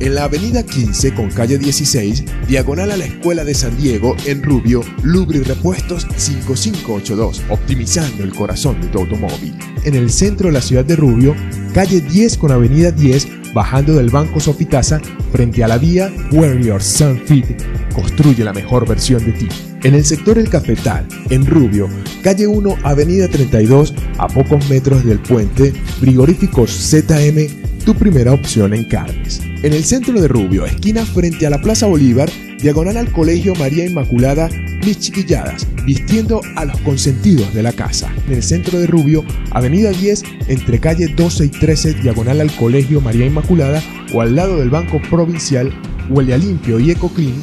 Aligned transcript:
en 0.00 0.14
la 0.14 0.24
avenida 0.24 0.62
15 0.62 1.14
con 1.14 1.30
calle 1.30 1.58
16, 1.58 2.24
diagonal 2.46 2.92
a 2.92 2.96
la 2.96 3.04
Escuela 3.04 3.44
de 3.44 3.54
San 3.54 3.76
Diego, 3.76 4.16
en 4.26 4.42
Rubio, 4.42 4.82
Lubri 5.02 5.40
Repuestos 5.40 6.06
5582, 6.16 7.42
optimizando 7.48 8.22
el 8.22 8.34
corazón 8.34 8.80
de 8.80 8.88
tu 8.88 8.98
automóvil. 8.98 9.56
En 9.84 9.94
el 9.94 10.10
centro 10.10 10.48
de 10.48 10.54
la 10.54 10.62
ciudad 10.62 10.84
de 10.84 10.96
Rubio, 10.96 11.34
calle 11.74 12.00
10 12.00 12.38
con 12.38 12.52
avenida 12.52 12.90
10, 12.92 13.52
bajando 13.54 13.94
del 13.94 14.10
Banco 14.10 14.40
Sofitasa, 14.40 15.00
frente 15.32 15.64
a 15.64 15.68
la 15.68 15.78
vía 15.78 16.12
Where 16.32 16.62
Your 16.62 16.82
Sun 16.82 17.20
Fit, 17.26 17.46
construye 17.94 18.44
la 18.44 18.52
mejor 18.52 18.86
versión 18.86 19.24
de 19.24 19.32
ti. 19.32 19.48
En 19.82 19.94
el 19.94 20.04
sector 20.04 20.38
El 20.38 20.48
Cafetal, 20.48 21.06
en 21.30 21.46
Rubio, 21.46 21.88
calle 22.22 22.46
1, 22.46 22.78
avenida 22.82 23.28
32, 23.28 23.94
a 24.18 24.28
pocos 24.28 24.68
metros 24.68 25.04
del 25.04 25.20
puente, 25.20 25.72
frigoríficos 26.00 26.70
ZM 26.70 27.67
tu 27.88 27.94
primera 27.94 28.34
opción 28.34 28.74
en 28.74 28.84
carnes. 28.84 29.40
En 29.62 29.72
el 29.72 29.82
centro 29.82 30.20
de 30.20 30.28
Rubio, 30.28 30.66
esquina 30.66 31.06
frente 31.06 31.46
a 31.46 31.50
la 31.50 31.62
Plaza 31.62 31.86
Bolívar, 31.86 32.28
diagonal 32.60 32.98
al 32.98 33.10
Colegio 33.10 33.54
María 33.54 33.86
Inmaculada, 33.86 34.50
mis 34.84 34.98
chiquilladas, 34.98 35.66
vistiendo 35.86 36.42
a 36.56 36.66
los 36.66 36.78
consentidos 36.82 37.54
de 37.54 37.62
la 37.62 37.72
casa. 37.72 38.12
En 38.26 38.34
el 38.34 38.42
centro 38.42 38.78
de 38.78 38.86
Rubio, 38.86 39.24
avenida 39.52 39.88
10, 39.88 40.22
entre 40.48 40.80
calle 40.80 41.08
12 41.08 41.46
y 41.46 41.48
13, 41.48 41.94
diagonal 41.94 42.42
al 42.42 42.54
Colegio 42.56 43.00
María 43.00 43.24
Inmaculada, 43.24 43.82
o 44.12 44.20
al 44.20 44.36
lado 44.36 44.58
del 44.58 44.68
Banco 44.68 45.00
Provincial, 45.08 45.72
huele 46.10 46.34
a 46.34 46.36
limpio 46.36 46.78
y 46.78 46.90
eco 46.90 47.08
clean, 47.08 47.42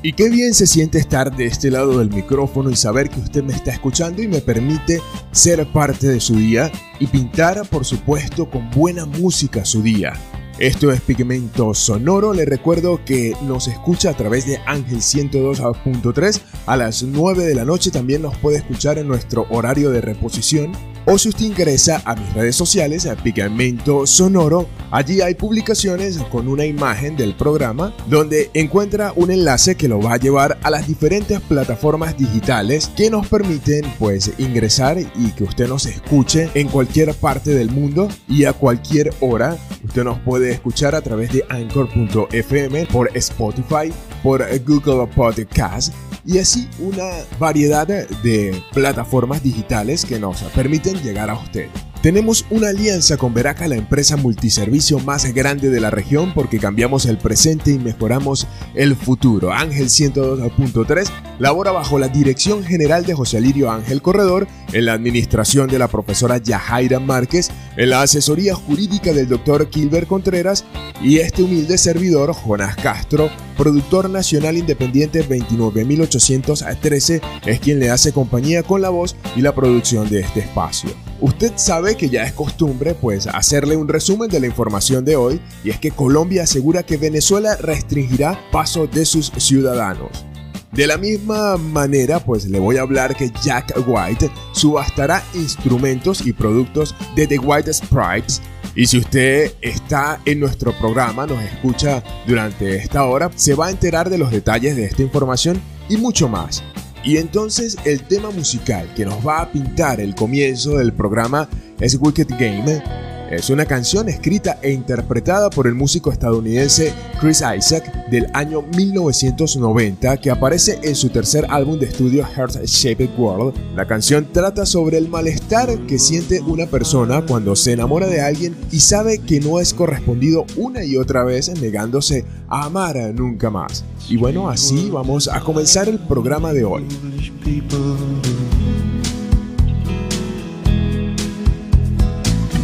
Y 0.00 0.12
qué 0.12 0.28
bien 0.28 0.54
se 0.54 0.68
siente 0.68 0.98
estar 0.98 1.36
de 1.36 1.46
este 1.46 1.72
lado 1.72 1.98
del 1.98 2.10
micrófono 2.10 2.70
y 2.70 2.76
saber 2.76 3.10
que 3.10 3.18
usted 3.18 3.42
me 3.42 3.52
está 3.52 3.72
escuchando 3.72 4.22
y 4.22 4.28
me 4.28 4.40
permite 4.40 5.00
ser 5.32 5.66
parte 5.72 6.06
de 6.06 6.20
su 6.20 6.36
día 6.36 6.70
y 7.00 7.08
pintar, 7.08 7.66
por 7.68 7.84
supuesto, 7.84 8.48
con 8.48 8.70
buena 8.70 9.06
música 9.06 9.64
su 9.64 9.82
día. 9.82 10.12
Esto 10.60 10.92
es 10.92 11.00
Pigmento 11.00 11.74
Sonoro. 11.74 12.32
Le 12.32 12.44
recuerdo 12.44 13.04
que 13.04 13.34
nos 13.42 13.66
escucha 13.66 14.10
a 14.10 14.16
través 14.16 14.46
de 14.46 14.58
Ángel 14.66 14.98
102.3 14.98 16.40
a 16.66 16.76
las 16.76 17.02
9 17.02 17.44
de 17.44 17.54
la 17.56 17.64
noche. 17.64 17.90
También 17.90 18.22
nos 18.22 18.36
puede 18.38 18.58
escuchar 18.58 18.98
en 18.98 19.08
nuestro 19.08 19.46
horario 19.50 19.90
de 19.90 20.00
reposición 20.00 20.72
o 21.10 21.16
si 21.16 21.30
usted 21.30 21.46
ingresa 21.46 22.02
a 22.04 22.14
mis 22.14 22.34
redes 22.34 22.54
sociales, 22.54 23.06
a 23.06 23.16
Pigmento 23.16 24.06
Sonoro, 24.06 24.68
allí 24.90 25.22
hay 25.22 25.34
publicaciones 25.34 26.18
con 26.30 26.48
una 26.48 26.66
imagen 26.66 27.16
del 27.16 27.34
programa 27.34 27.94
donde 28.08 28.50
encuentra 28.52 29.14
un 29.16 29.30
enlace 29.30 29.74
que 29.74 29.88
lo 29.88 30.02
va 30.02 30.12
a 30.12 30.18
llevar 30.18 30.58
a 30.62 30.68
las 30.68 30.86
diferentes 30.86 31.40
plataformas 31.40 32.14
digitales 32.18 32.88
que 32.94 33.08
nos 33.08 33.26
permiten 33.26 33.90
pues 33.98 34.32
ingresar 34.36 34.98
y 34.98 35.30
que 35.30 35.44
usted 35.44 35.66
nos 35.66 35.86
escuche 35.86 36.50
en 36.52 36.68
cualquier 36.68 37.14
parte 37.14 37.54
del 37.54 37.70
mundo 37.70 38.08
y 38.28 38.44
a 38.44 38.52
cualquier 38.52 39.14
hora. 39.20 39.56
Usted 39.82 40.04
nos 40.04 40.18
puede 40.18 40.50
escuchar 40.50 40.94
a 40.94 41.00
través 41.00 41.32
de 41.32 41.42
anchor.fm, 41.48 42.84
por 42.92 43.16
Spotify, 43.16 43.90
por 44.22 44.44
Google 44.66 45.06
Podcast 45.06 45.94
y 46.28 46.38
así 46.38 46.68
una 46.78 47.08
variedad 47.38 47.86
de 47.86 48.62
plataformas 48.74 49.42
digitales 49.42 50.04
que 50.04 50.20
nos 50.20 50.42
permiten 50.42 51.02
llegar 51.02 51.30
a 51.30 51.38
usted. 51.38 51.68
Tenemos 52.02 52.44
una 52.50 52.68
alianza 52.68 53.16
con 53.16 53.34
Veraca, 53.34 53.66
la 53.66 53.74
empresa 53.74 54.16
multiservicio 54.16 55.00
más 55.00 55.24
grande 55.34 55.68
de 55.68 55.80
la 55.80 55.90
región, 55.90 56.32
porque 56.32 56.60
cambiamos 56.60 57.06
el 57.06 57.18
presente 57.18 57.72
y 57.72 57.78
mejoramos 57.78 58.46
el 58.74 58.94
futuro. 58.94 59.52
Ángel 59.52 59.86
102.3 59.86 61.08
labora 61.40 61.72
bajo 61.72 61.98
la 61.98 62.06
dirección 62.06 62.62
general 62.62 63.04
de 63.04 63.14
José 63.14 63.40
Lirio 63.40 63.72
Ángel 63.72 64.00
Corredor, 64.00 64.46
en 64.72 64.84
la 64.84 64.92
administración 64.92 65.68
de 65.68 65.78
la 65.80 65.88
profesora 65.88 66.36
Yajaira 66.38 67.00
Márquez, 67.00 67.50
en 67.76 67.90
la 67.90 68.02
asesoría 68.02 68.54
jurídica 68.54 69.12
del 69.12 69.28
doctor 69.28 69.68
Kilber 69.68 70.06
Contreras 70.06 70.64
y 71.02 71.18
este 71.18 71.42
humilde 71.42 71.78
servidor, 71.78 72.32
Jonás 72.32 72.76
Castro, 72.76 73.28
productor 73.58 74.08
nacional 74.08 74.56
independiente 74.56 75.22
29813, 75.22 77.20
es 77.44 77.60
quien 77.60 77.80
le 77.80 77.90
hace 77.90 78.12
compañía 78.12 78.62
con 78.62 78.80
la 78.80 78.88
voz 78.88 79.16
y 79.36 79.42
la 79.42 79.54
producción 79.54 80.08
de 80.08 80.20
este 80.20 80.40
espacio. 80.40 80.90
Usted 81.20 81.52
sabe 81.56 81.96
que 81.96 82.08
ya 82.08 82.22
es 82.22 82.32
costumbre 82.32 82.94
pues 82.94 83.26
hacerle 83.26 83.76
un 83.76 83.88
resumen 83.88 84.30
de 84.30 84.38
la 84.38 84.46
información 84.46 85.04
de 85.04 85.16
hoy 85.16 85.40
y 85.64 85.70
es 85.70 85.78
que 85.78 85.90
Colombia 85.90 86.44
asegura 86.44 86.84
que 86.84 86.96
Venezuela 86.96 87.56
restringirá 87.56 88.38
paso 88.52 88.86
de 88.86 89.04
sus 89.04 89.32
ciudadanos. 89.36 90.24
De 90.72 90.86
la 90.86 90.98
misma 90.98 91.56
manera, 91.56 92.20
pues 92.20 92.44
le 92.44 92.60
voy 92.60 92.76
a 92.76 92.82
hablar 92.82 93.16
que 93.16 93.32
Jack 93.42 93.74
White 93.86 94.30
subastará 94.52 95.24
instrumentos 95.34 96.24
y 96.26 96.32
productos 96.32 96.94
de 97.16 97.26
The 97.26 97.38
White 97.38 97.72
Sprites. 97.72 98.40
Y 98.74 98.86
si 98.86 98.98
usted 98.98 99.52
está 99.60 100.20
en 100.24 100.40
nuestro 100.40 100.72
programa, 100.78 101.26
nos 101.26 101.42
escucha 101.42 102.02
durante 102.26 102.76
esta 102.76 103.04
hora, 103.04 103.30
se 103.34 103.54
va 103.54 103.66
a 103.66 103.70
enterar 103.70 104.10
de 104.10 104.18
los 104.18 104.30
detalles 104.30 104.76
de 104.76 104.84
esta 104.84 105.02
información 105.02 105.60
y 105.88 105.96
mucho 105.96 106.28
más. 106.28 106.62
Y 107.04 107.16
entonces 107.16 107.76
el 107.84 108.02
tema 108.02 108.30
musical 108.30 108.92
que 108.94 109.04
nos 109.04 109.26
va 109.26 109.40
a 109.40 109.52
pintar 109.52 110.00
el 110.00 110.14
comienzo 110.14 110.76
del 110.76 110.92
programa 110.92 111.48
es 111.80 111.96
Wicked 112.00 112.28
Game 112.38 112.82
Es 113.30 113.50
una 113.50 113.66
canción 113.66 114.08
escrita 114.08 114.58
e 114.62 114.72
interpretada 114.72 115.50
por 115.50 115.66
el 115.66 115.74
músico 115.74 116.10
estadounidense 116.10 116.94
Chris 117.20 117.42
Isaac 117.56 118.08
del 118.08 118.26
año 118.32 118.62
1990 118.62 120.16
que 120.16 120.30
aparece 120.30 120.78
en 120.82 120.94
su 120.94 121.10
tercer 121.10 121.44
álbum 121.50 121.78
de 121.78 121.86
estudio 121.86 122.24
Heart 122.24 122.64
Shaped 122.64 123.10
World. 123.18 123.54
La 123.76 123.86
canción 123.86 124.28
trata 124.32 124.64
sobre 124.64 124.96
el 124.96 125.10
malestar 125.10 125.78
que 125.86 125.98
siente 125.98 126.40
una 126.40 126.64
persona 126.64 127.20
cuando 127.26 127.54
se 127.54 127.72
enamora 127.72 128.06
de 128.06 128.22
alguien 128.22 128.56
y 128.72 128.80
sabe 128.80 129.18
que 129.18 129.40
no 129.40 129.60
es 129.60 129.74
correspondido 129.74 130.46
una 130.56 130.82
y 130.82 130.96
otra 130.96 131.22
vez 131.22 131.50
negándose 131.60 132.24
a 132.48 132.64
amar 132.64 132.96
nunca 133.14 133.50
más. 133.50 133.84
Y 134.08 134.16
bueno, 134.16 134.48
así 134.48 134.88
vamos 134.88 135.28
a 135.28 135.40
comenzar 135.40 135.86
el 135.86 135.98
programa 135.98 136.54
de 136.54 136.64
hoy. 136.64 136.86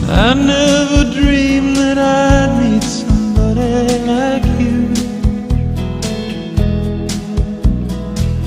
I 0.06 0.34
never 0.34 1.10
dreamed 1.12 1.76
that 1.76 1.98
I'd 1.98 2.50
meet 2.62 2.82
somebody 2.82 3.98
like 4.04 4.44
you. 4.60 4.92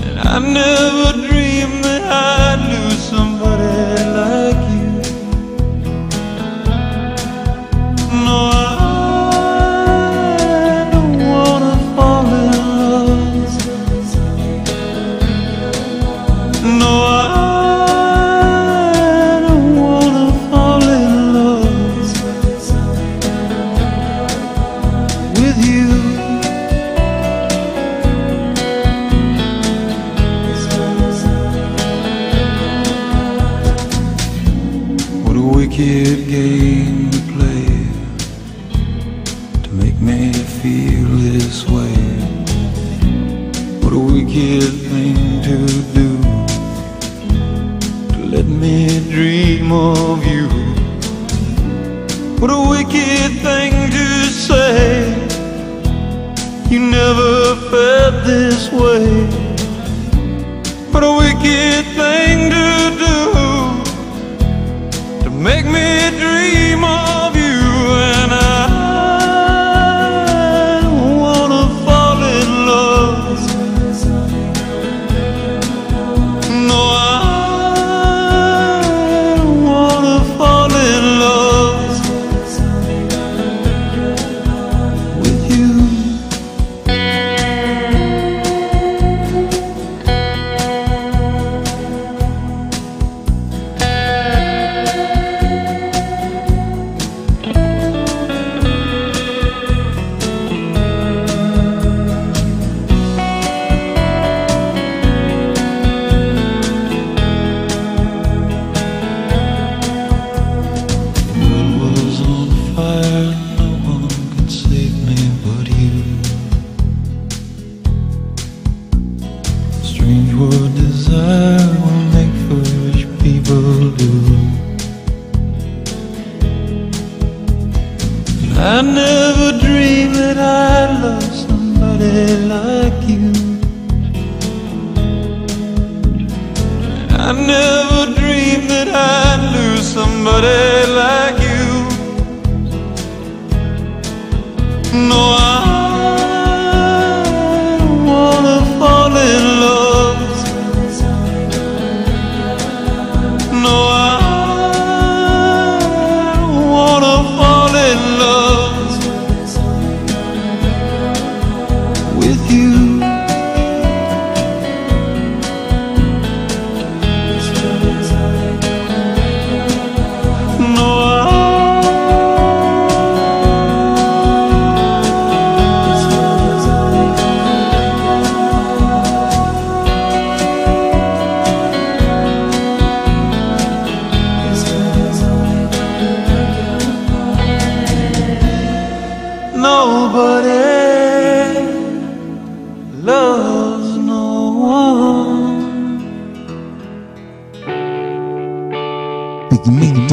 And 0.05 0.19
I 0.19 0.39
never 0.39 1.13
dreamed 1.27 1.83
that 1.83 2.03
I'd 2.03 2.59
lose 2.71 2.99
somebody 2.99 3.63
like 4.19 4.55
you. 4.55 4.56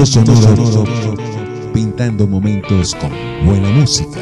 Sonoro, 0.06 0.84
pintando 1.72 2.26
momentos 2.26 2.94
con 2.94 3.10
buena 3.46 3.70
música. 3.70 4.20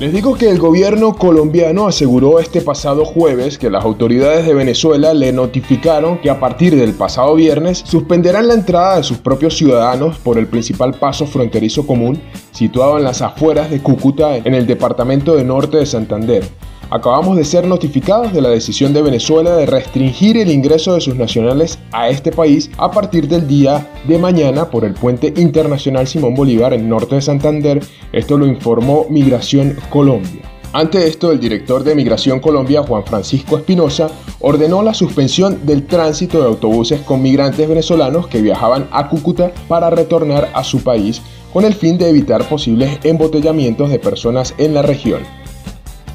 Les 0.00 0.12
digo 0.12 0.34
que 0.34 0.50
el 0.50 0.58
gobierno 0.58 1.14
colombiano 1.14 1.86
aseguró 1.86 2.38
este 2.38 2.60
pasado 2.60 3.04
jueves 3.04 3.58
que 3.58 3.70
las 3.70 3.84
autoridades 3.84 4.46
de 4.46 4.54
Venezuela 4.54 5.12
le 5.12 5.32
notificaron 5.32 6.18
que 6.18 6.30
a 6.30 6.40
partir 6.40 6.74
del 6.76 6.94
pasado 6.94 7.34
viernes 7.34 7.82
suspenderán 7.84 8.48
la 8.48 8.54
entrada 8.54 8.96
de 8.96 9.02
sus 9.02 9.18
propios 9.18 9.56
ciudadanos 9.56 10.18
por 10.18 10.38
el 10.38 10.46
principal 10.46 10.94
paso 10.94 11.26
fronterizo 11.26 11.86
común 11.86 12.20
situado 12.52 12.96
en 12.96 13.04
las 13.04 13.20
afueras 13.20 13.70
de 13.70 13.82
Cúcuta 13.82 14.36
en 14.36 14.54
el 14.54 14.66
departamento 14.66 15.34
de 15.34 15.44
Norte 15.44 15.78
de 15.78 15.86
Santander. 15.86 16.44
Acabamos 16.88 17.36
de 17.36 17.44
ser 17.44 17.66
notificados 17.66 18.32
de 18.32 18.40
la 18.40 18.50
decisión 18.50 18.92
de 18.92 19.02
Venezuela 19.02 19.56
de 19.56 19.66
restringir 19.66 20.36
el 20.36 20.52
ingreso 20.52 20.94
de 20.94 21.00
sus 21.00 21.16
nacionales 21.16 21.80
a 21.90 22.08
este 22.08 22.30
país 22.30 22.70
a 22.78 22.92
partir 22.92 23.26
del 23.26 23.48
día 23.48 23.90
de 24.06 24.18
mañana 24.18 24.70
por 24.70 24.84
el 24.84 24.94
puente 24.94 25.34
internacional 25.36 26.06
Simón 26.06 26.34
Bolívar 26.34 26.72
en 26.74 26.88
Norte 26.88 27.16
de 27.16 27.22
Santander. 27.22 27.84
Esto 28.12 28.38
lo 28.38 28.46
informó 28.46 29.06
Migración 29.10 29.76
Colombia. 29.90 30.42
Ante 30.72 31.08
esto, 31.08 31.32
el 31.32 31.40
director 31.40 31.82
de 31.82 31.94
Migración 31.96 32.38
Colombia, 32.38 32.82
Juan 32.82 33.04
Francisco 33.04 33.56
Espinosa, 33.56 34.08
ordenó 34.38 34.82
la 34.82 34.94
suspensión 34.94 35.66
del 35.66 35.86
tránsito 35.86 36.38
de 36.38 36.46
autobuses 36.46 37.00
con 37.00 37.20
migrantes 37.20 37.68
venezolanos 37.68 38.28
que 38.28 38.42
viajaban 38.42 38.86
a 38.92 39.08
Cúcuta 39.08 39.50
para 39.66 39.90
retornar 39.90 40.50
a 40.54 40.62
su 40.62 40.84
país 40.84 41.20
con 41.52 41.64
el 41.64 41.74
fin 41.74 41.98
de 41.98 42.10
evitar 42.10 42.48
posibles 42.48 43.00
embotellamientos 43.02 43.90
de 43.90 43.98
personas 43.98 44.54
en 44.58 44.74
la 44.74 44.82
región. 44.82 45.22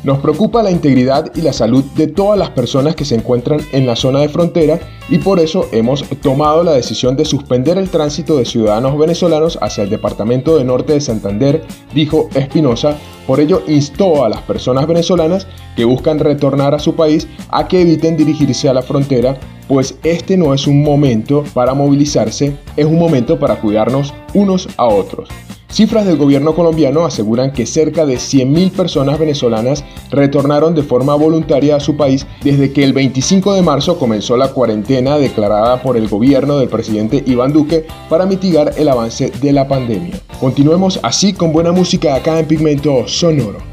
Nos 0.04 0.18
preocupa 0.18 0.64
la 0.64 0.72
integridad 0.72 1.32
y 1.36 1.42
la 1.42 1.54
salud 1.54 1.84
de 1.96 2.08
todas 2.08 2.38
las 2.38 2.50
personas 2.50 2.96
que 2.96 3.06
se 3.06 3.14
encuentran 3.14 3.60
en 3.72 3.86
la 3.86 3.96
zona 3.96 4.20
de 4.20 4.30
frontera 4.30 4.80
y 5.10 5.20
por 5.20 5.40
eso 5.40 5.68
hemos 5.72 6.04
tomado 6.22 6.64
la 6.64 6.72
decisión 6.72 7.16
de 7.16 7.24
suspender 7.24 7.78
el 7.78 7.90
tránsito 7.90 8.36
de 8.38 8.46
ciudadanos 8.46 8.98
venezolanos 8.98 9.60
hacia 9.62 9.84
el 9.84 9.92
departamento 9.92 10.58
de 10.58 10.64
Norte 10.64 10.94
de 10.94 11.02
Santander, 11.02 11.64
dijo 11.94 12.30
Espinosa. 12.34 12.98
Por 13.28 13.40
ello 13.40 13.62
instó 13.68 14.26
a 14.26 14.30
las 14.30 14.42
personas 14.42 14.88
venezolanas 14.88 15.46
que 15.76 15.86
buscan 15.86 16.18
retornar 16.18 16.74
a 16.74 16.80
su 16.80 16.96
país 16.96 17.28
a 17.50 17.68
que 17.68 17.82
eviten 17.82 18.18
dirigirse 18.18 18.70
a 18.70 18.74
la 18.74 18.82
frontera, 18.82 19.38
pues 19.68 20.00
este 20.02 20.36
no 20.36 20.56
es 20.56 20.66
un 20.66 20.82
momento 20.82 21.44
para 21.54 21.76
movilizarse, 21.76 22.58
es 22.76 22.86
un 22.86 22.98
momento 22.98 23.38
para 23.38 23.62
cuidarnos 23.62 24.16
unos 24.34 24.68
a 24.78 24.86
otros. 24.86 25.30
Cifras 25.72 26.06
del 26.06 26.18
gobierno 26.18 26.54
colombiano 26.54 27.06
aseguran 27.06 27.54
que 27.54 27.66
cerca 27.66 28.06
de 28.06 28.16
100.000 28.16 28.72
personas 28.72 29.18
venezolanas 29.18 29.86
retornaron 30.10 30.76
de 30.76 30.84
forma 30.84 31.16
voluntaria 31.16 31.78
a 31.78 31.80
su 31.80 31.96
país 31.96 32.28
desde 32.44 32.74
que 32.74 32.84
el 32.84 32.92
25 32.92 33.54
de 33.54 33.62
marzo 33.62 33.98
comenzó 33.98 34.36
la 34.36 34.50
cuarentena 34.50 35.18
declarada 35.18 35.82
por 35.82 35.96
el 35.96 36.10
gobierno 36.10 36.58
del 36.58 36.68
presidente 36.68 37.24
Iván 37.26 37.54
Duque 37.54 37.88
para 38.10 38.26
mitigar 38.26 38.74
el 38.78 38.90
avance 38.90 39.32
de 39.42 39.54
la 39.54 39.70
pandemia. 39.70 40.20
Continuemos 40.42 41.00
así 41.04 41.32
con 41.32 41.54
buena 41.54 41.72
música 41.72 42.16
acá 42.16 42.38
en 42.40 42.48
Pigmento 42.48 43.08
Sonoro. 43.08 43.71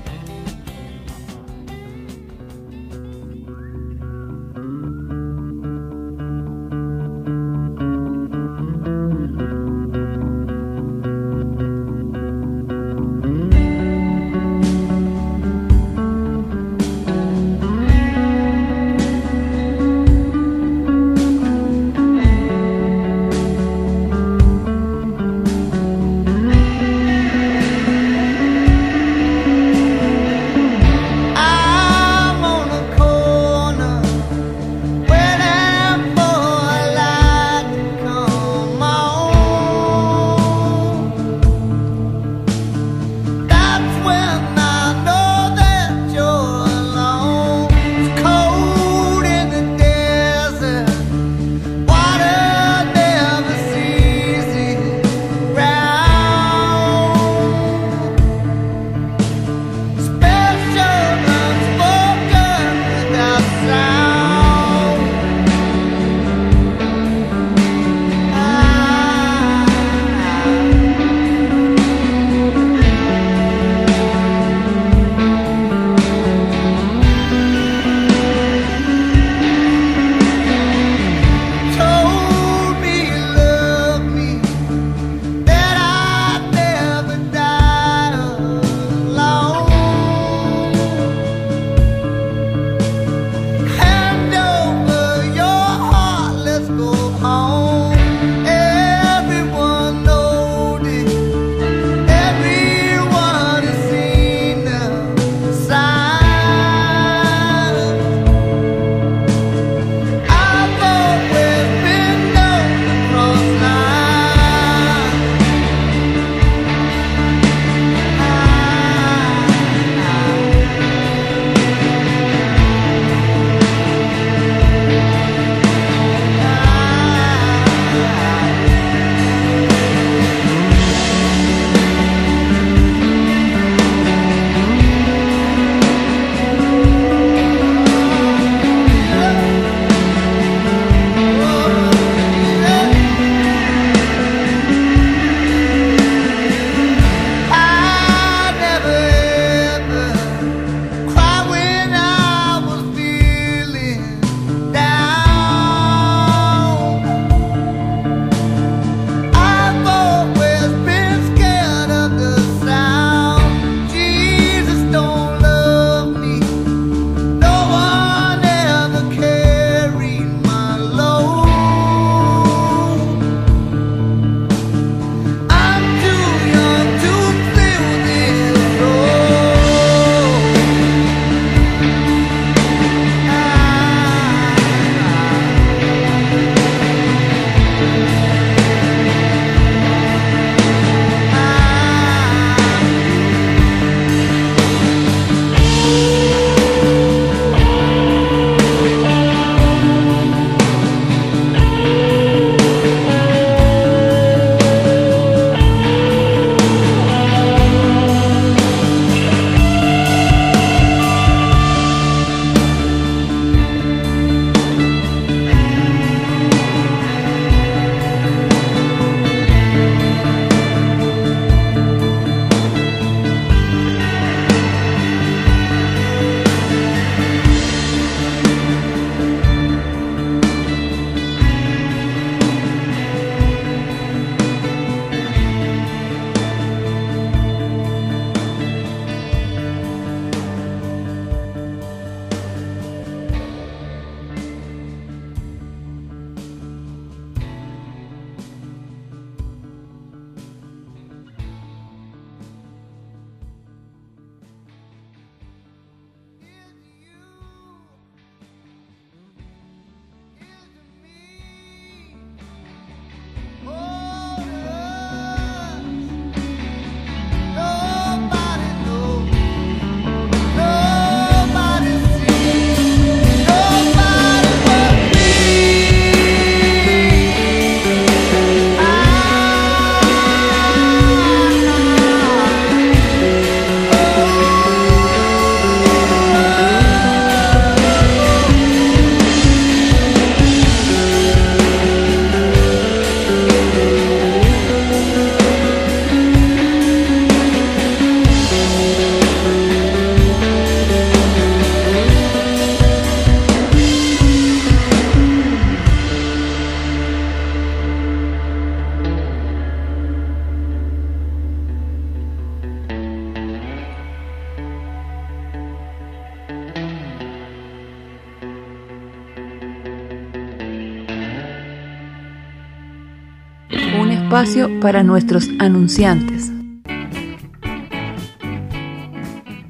Para 324.80 325.02
nuestros 325.02 325.48
anunciantes. 325.58 326.52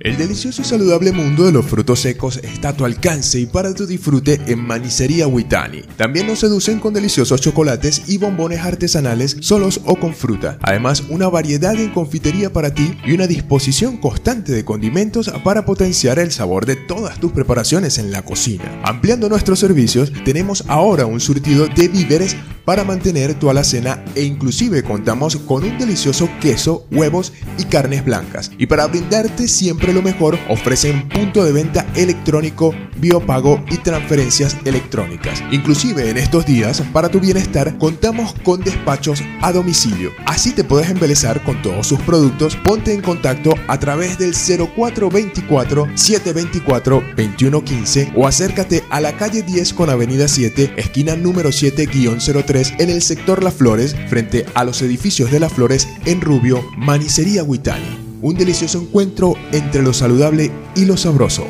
El 0.00 0.16
delicioso 0.16 0.62
y 0.62 0.64
saludable 0.64 1.12
mundo 1.12 1.44
de 1.44 1.52
los 1.52 1.66
frutos 1.66 2.00
secos 2.00 2.38
está 2.38 2.70
a 2.70 2.72
tu 2.72 2.84
alcance 2.84 3.40
y 3.40 3.46
para 3.46 3.74
tu 3.74 3.84
disfrute 3.84 4.40
en 4.46 4.64
Manicería 4.64 5.26
Huitani. 5.26 5.82
También 5.96 6.28
nos 6.28 6.38
seducen 6.38 6.78
con 6.78 6.94
deliciosos 6.94 7.40
chocolates 7.40 8.04
y 8.06 8.16
bombones 8.16 8.60
artesanales 8.60 9.36
solos 9.40 9.80
o 9.84 9.96
con 9.96 10.14
fruta. 10.14 10.56
Además, 10.62 11.02
una 11.10 11.28
variedad 11.28 11.74
en 11.74 11.90
confitería 11.90 12.52
para 12.52 12.72
ti 12.72 12.96
y 13.04 13.12
una 13.12 13.26
disposición 13.26 13.96
constante 13.96 14.52
de 14.52 14.64
condimentos 14.64 15.30
para 15.44 15.66
potenciar 15.66 16.18
el 16.20 16.30
sabor 16.30 16.64
de 16.64 16.76
todas 16.76 17.18
tus 17.20 17.32
preparaciones 17.32 17.98
en 17.98 18.10
la 18.10 18.22
cocina. 18.22 18.80
Ampliando 18.84 19.28
nuestros 19.28 19.58
servicios, 19.58 20.12
tenemos 20.24 20.64
ahora 20.68 21.06
un 21.06 21.20
surtido 21.20 21.66
de 21.66 21.88
víveres 21.88 22.36
para 22.68 22.84
mantener 22.84 23.32
tu 23.32 23.48
alacena 23.48 24.04
e 24.14 24.24
inclusive 24.24 24.82
contamos 24.82 25.36
con 25.36 25.64
un 25.64 25.78
delicioso 25.78 26.28
queso, 26.38 26.84
huevos 26.90 27.32
y 27.56 27.64
carnes 27.64 28.04
blancas. 28.04 28.50
Y 28.58 28.66
para 28.66 28.86
brindarte 28.86 29.48
siempre 29.48 29.94
lo 29.94 30.02
mejor, 30.02 30.38
ofrecen 30.50 31.08
punto 31.08 31.42
de 31.46 31.52
venta 31.52 31.86
electrónico, 31.96 32.74
biopago 32.98 33.64
y 33.70 33.78
transferencias 33.78 34.54
electrónicas. 34.66 35.42
Inclusive 35.50 36.10
en 36.10 36.18
estos 36.18 36.44
días, 36.44 36.82
para 36.92 37.08
tu 37.08 37.20
bienestar, 37.20 37.78
contamos 37.78 38.34
con 38.44 38.60
despachos 38.60 39.22
a 39.40 39.50
domicilio. 39.50 40.10
Así 40.26 40.52
te 40.52 40.62
puedes 40.62 40.90
embelezar 40.90 41.42
con 41.44 41.62
todos 41.62 41.86
sus 41.86 42.00
productos. 42.00 42.54
Ponte 42.56 42.92
en 42.92 43.00
contacto 43.00 43.54
a 43.66 43.80
través 43.80 44.18
del 44.18 44.34
0424 44.34 45.88
724 45.94 47.02
2115 47.16 48.12
o 48.14 48.26
acércate 48.26 48.84
a 48.90 49.00
la 49.00 49.16
calle 49.16 49.40
10 49.40 49.72
con 49.72 49.88
avenida 49.88 50.28
7, 50.28 50.74
esquina 50.76 51.16
número 51.16 51.48
7-03 51.48 52.57
en 52.58 52.90
el 52.90 53.02
sector 53.02 53.44
Las 53.44 53.54
Flores, 53.54 53.94
frente 54.08 54.44
a 54.54 54.64
los 54.64 54.82
edificios 54.82 55.30
de 55.30 55.38
Las 55.38 55.52
Flores 55.52 55.88
en 56.06 56.20
Rubio, 56.20 56.64
Manicería 56.76 57.44
Huitani. 57.44 58.18
Un 58.20 58.36
delicioso 58.36 58.80
encuentro 58.80 59.34
entre 59.52 59.82
lo 59.82 59.92
saludable 59.92 60.50
y 60.74 60.84
lo 60.84 60.96
sabroso. 60.96 61.46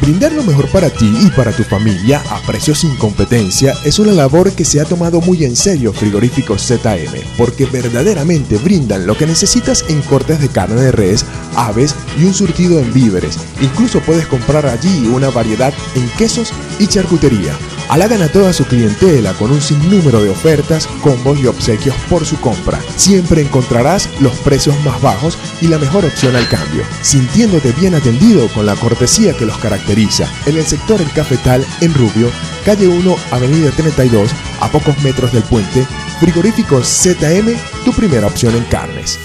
Brindar 0.00 0.32
lo 0.32 0.42
mejor 0.42 0.66
para 0.68 0.88
ti 0.88 1.12
y 1.20 1.28
para 1.30 1.52
tu 1.52 1.62
familia 1.62 2.22
a 2.30 2.40
precios 2.40 2.78
sin 2.78 2.96
competencia 2.96 3.74
es 3.84 3.98
una 3.98 4.12
labor 4.12 4.50
que 4.52 4.64
se 4.64 4.80
ha 4.80 4.86
tomado 4.86 5.20
muy 5.20 5.44
en 5.44 5.54
serio 5.54 5.92
Frigoríficos 5.92 6.62
ZM, 6.62 7.36
porque 7.36 7.66
verdaderamente 7.66 8.56
brindan 8.56 9.06
lo 9.06 9.14
que 9.14 9.26
necesitas 9.26 9.84
en 9.88 10.00
cortes 10.00 10.40
de 10.40 10.48
carne 10.48 10.80
de 10.80 10.92
res, 10.92 11.26
aves 11.54 11.94
y 12.18 12.24
un 12.24 12.32
surtido 12.32 12.80
en 12.80 12.90
víveres. 12.94 13.36
Incluso 13.60 14.00
puedes 14.00 14.26
comprar 14.26 14.64
allí 14.64 15.06
una 15.06 15.28
variedad 15.28 15.74
en 15.94 16.08
quesos 16.16 16.50
y 16.78 16.86
charcutería. 16.86 17.52
Halagan 17.90 18.22
a 18.22 18.28
toda 18.28 18.52
su 18.52 18.64
clientela 18.64 19.32
con 19.34 19.50
un 19.50 19.60
sinnúmero 19.60 20.22
de 20.22 20.30
ofertas, 20.30 20.86
combos 21.02 21.40
y 21.40 21.46
obsequios 21.46 21.96
por 22.08 22.24
su 22.24 22.40
compra. 22.40 22.78
Siempre 22.96 23.42
encontrarás 23.42 24.08
los 24.20 24.32
precios 24.38 24.76
más 24.84 25.02
bajos 25.02 25.36
y 25.60 25.66
la 25.66 25.76
mejor 25.76 26.04
opción 26.04 26.36
al 26.36 26.48
cambio, 26.48 26.84
sintiéndote 27.02 27.72
bien 27.72 27.96
atendido 27.96 28.46
con 28.54 28.64
la 28.64 28.76
cortesía 28.76 29.36
que 29.36 29.44
los 29.44 29.58
caracteriza. 29.58 29.89
En 30.46 30.56
el 30.56 30.64
sector 30.64 31.00
El 31.00 31.10
Cafetal, 31.10 31.66
en 31.80 31.92
Rubio, 31.94 32.30
calle 32.64 32.86
1, 32.86 33.16
avenida 33.32 33.70
32, 33.72 34.30
a 34.60 34.68
pocos 34.70 34.96
metros 35.02 35.32
del 35.32 35.42
puente, 35.42 35.84
Frigoríficos 36.20 36.86
ZM, 36.86 37.56
tu 37.84 37.92
primera 37.92 38.28
opción 38.28 38.54
en 38.54 38.64
carnes. 38.64 39.18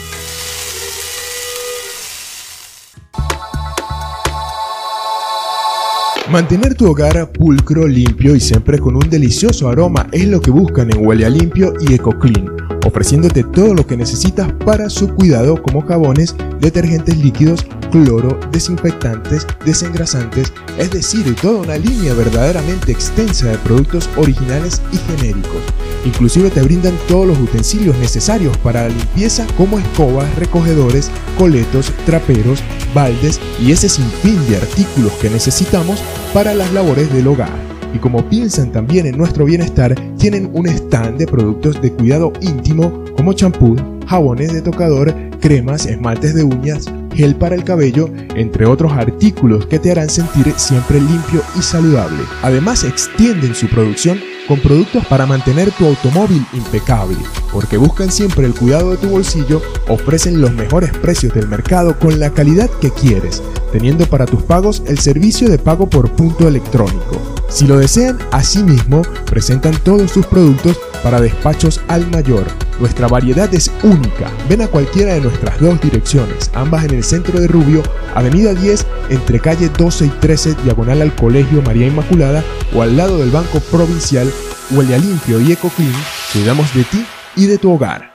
Mantener 6.31 6.73
tu 6.73 6.89
hogar 6.89 7.31
pulcro, 7.31 7.88
limpio 7.88 8.35
y 8.35 8.39
siempre 8.39 8.79
con 8.79 8.95
un 8.95 9.07
delicioso 9.11 9.69
aroma 9.69 10.07
es 10.11 10.27
lo 10.27 10.41
que 10.41 10.49
buscan 10.49 10.91
en 10.91 11.05
Huele 11.05 11.29
Limpio 11.29 11.73
y 11.79 11.93
EcoClean, 11.93 12.49
ofreciéndote 12.83 13.43
todo 13.43 13.75
lo 13.75 13.85
que 13.85 13.95
necesitas 13.95 14.51
para 14.65 14.89
su 14.89 15.13
cuidado 15.13 15.61
como 15.61 15.81
jabones, 15.81 16.35
detergentes 16.59 17.15
líquidos, 17.19 17.63
cloro, 17.91 18.39
desinfectantes, 18.51 19.45
desengrasantes, 19.65 20.51
es 20.79 20.89
decir, 20.89 21.35
toda 21.35 21.61
una 21.61 21.77
línea 21.77 22.15
verdaderamente 22.15 22.91
extensa 22.91 23.51
de 23.51 23.57
productos 23.59 24.09
originales 24.17 24.81
y 24.91 24.97
genéricos. 24.97 25.61
Inclusive 26.05 26.51
te 26.51 26.61
brindan 26.61 26.93
todos 27.07 27.27
los 27.27 27.39
utensilios 27.39 27.97
necesarios 27.97 28.55
para 28.57 28.83
la 28.83 28.89
limpieza 28.89 29.45
como 29.57 29.79
escobas, 29.79 30.33
recogedores, 30.35 31.09
coletos, 31.37 31.91
traperos, 32.05 32.63
baldes 32.93 33.39
y 33.59 33.71
ese 33.71 33.89
sinfín 33.89 34.37
de 34.47 34.57
artículos 34.57 35.11
que 35.13 35.29
necesitamos 35.29 36.01
para 36.33 36.53
las 36.53 36.71
labores 36.73 37.11
del 37.11 37.27
hogar. 37.27 37.65
Y 37.93 37.97
como 37.97 38.29
piensan 38.29 38.71
también 38.71 39.05
en 39.05 39.17
nuestro 39.17 39.45
bienestar, 39.45 39.95
tienen 40.17 40.51
un 40.53 40.67
stand 40.67 41.17
de 41.17 41.27
productos 41.27 41.81
de 41.81 41.91
cuidado 41.91 42.31
íntimo 42.41 43.03
como 43.15 43.33
champú, 43.33 43.75
jabones 44.05 44.53
de 44.53 44.61
tocador, 44.61 45.13
cremas, 45.39 45.85
esmaltes 45.85 46.35
de 46.35 46.43
uñas, 46.43 46.85
gel 47.15 47.35
para 47.35 47.55
el 47.55 47.63
cabello, 47.63 48.09
entre 48.35 48.65
otros 48.65 48.91
artículos 48.91 49.65
que 49.65 49.79
te 49.79 49.91
harán 49.91 50.09
sentir 50.09 50.53
siempre 50.57 50.99
limpio 50.99 51.41
y 51.57 51.61
saludable. 51.61 52.21
Además 52.43 52.83
extienden 52.83 53.55
su 53.55 53.67
producción 53.67 54.19
con 54.47 54.60
productos 54.60 55.05
para 55.08 55.25
mantener 55.25 55.71
tu 55.71 55.86
automóvil 55.86 56.45
impecable, 56.53 57.17
porque 57.51 57.77
buscan 57.77 58.12
siempre 58.12 58.45
el 58.45 58.53
cuidado 58.53 58.91
de 58.91 58.97
tu 58.97 59.10
bolsillo, 59.10 59.62
ofrecen 59.88 60.41
los 60.41 60.51
mejores 60.51 60.91
precios 60.91 61.34
del 61.34 61.47
mercado 61.47 61.97
con 61.99 62.19
la 62.19 62.31
calidad 62.31 62.69
que 62.81 62.91
quieres, 62.91 63.41
teniendo 63.71 64.05
para 64.05 64.25
tus 64.25 64.43
pagos 64.43 64.84
el 64.88 64.99
servicio 64.99 65.49
de 65.49 65.58
pago 65.58 65.89
por 65.89 66.12
punto 66.12 66.47
electrónico. 66.47 67.35
Si 67.49 67.65
lo 67.67 67.77
desean, 67.77 68.17
asimismo, 68.31 69.01
presentan 69.25 69.75
todos 69.84 70.12
sus 70.12 70.25
productos 70.25 70.77
para 71.03 71.21
despachos 71.21 71.81
al 71.88 72.10
mayor. 72.12 72.45
Nuestra 72.79 73.08
variedad 73.08 73.53
es 73.53 73.71
única. 73.84 74.29
Ven 74.49 74.62
a 74.62 74.67
cualquiera 74.67 75.13
de 75.13 75.21
nuestras 75.21 75.60
dos 75.60 75.79
direcciones, 75.79 76.51
ambas 76.53 76.84
en 76.86 76.95
el 76.95 77.03
centro 77.03 77.39
de 77.39 77.47
Rubio, 77.47 77.84
Avenida 78.15 78.53
10, 78.53 78.86
entre 79.10 79.39
calle 79.39 79.69
12 79.69 80.08
y 80.08 80.10
13, 80.10 80.55
diagonal 80.63 81.01
al 81.01 81.15
Colegio 81.15 81.62
María 81.62 81.88
Inmaculada, 81.88 82.43
o 82.73 82.81
al 82.81 82.97
lado 82.97 83.19
del 83.19 83.31
Banco 83.31 83.60
Provincial, 83.71 84.29
Huele 84.71 84.95
a 84.95 84.97
Limpio 84.97 85.39
y 85.39 85.51
EcoClean, 85.51 85.93
cuidamos 86.34 86.73
de 86.73 86.84
ti 86.86 87.05
y 87.36 87.45
de 87.45 87.58
tu 87.58 87.71
hogar. 87.71 88.14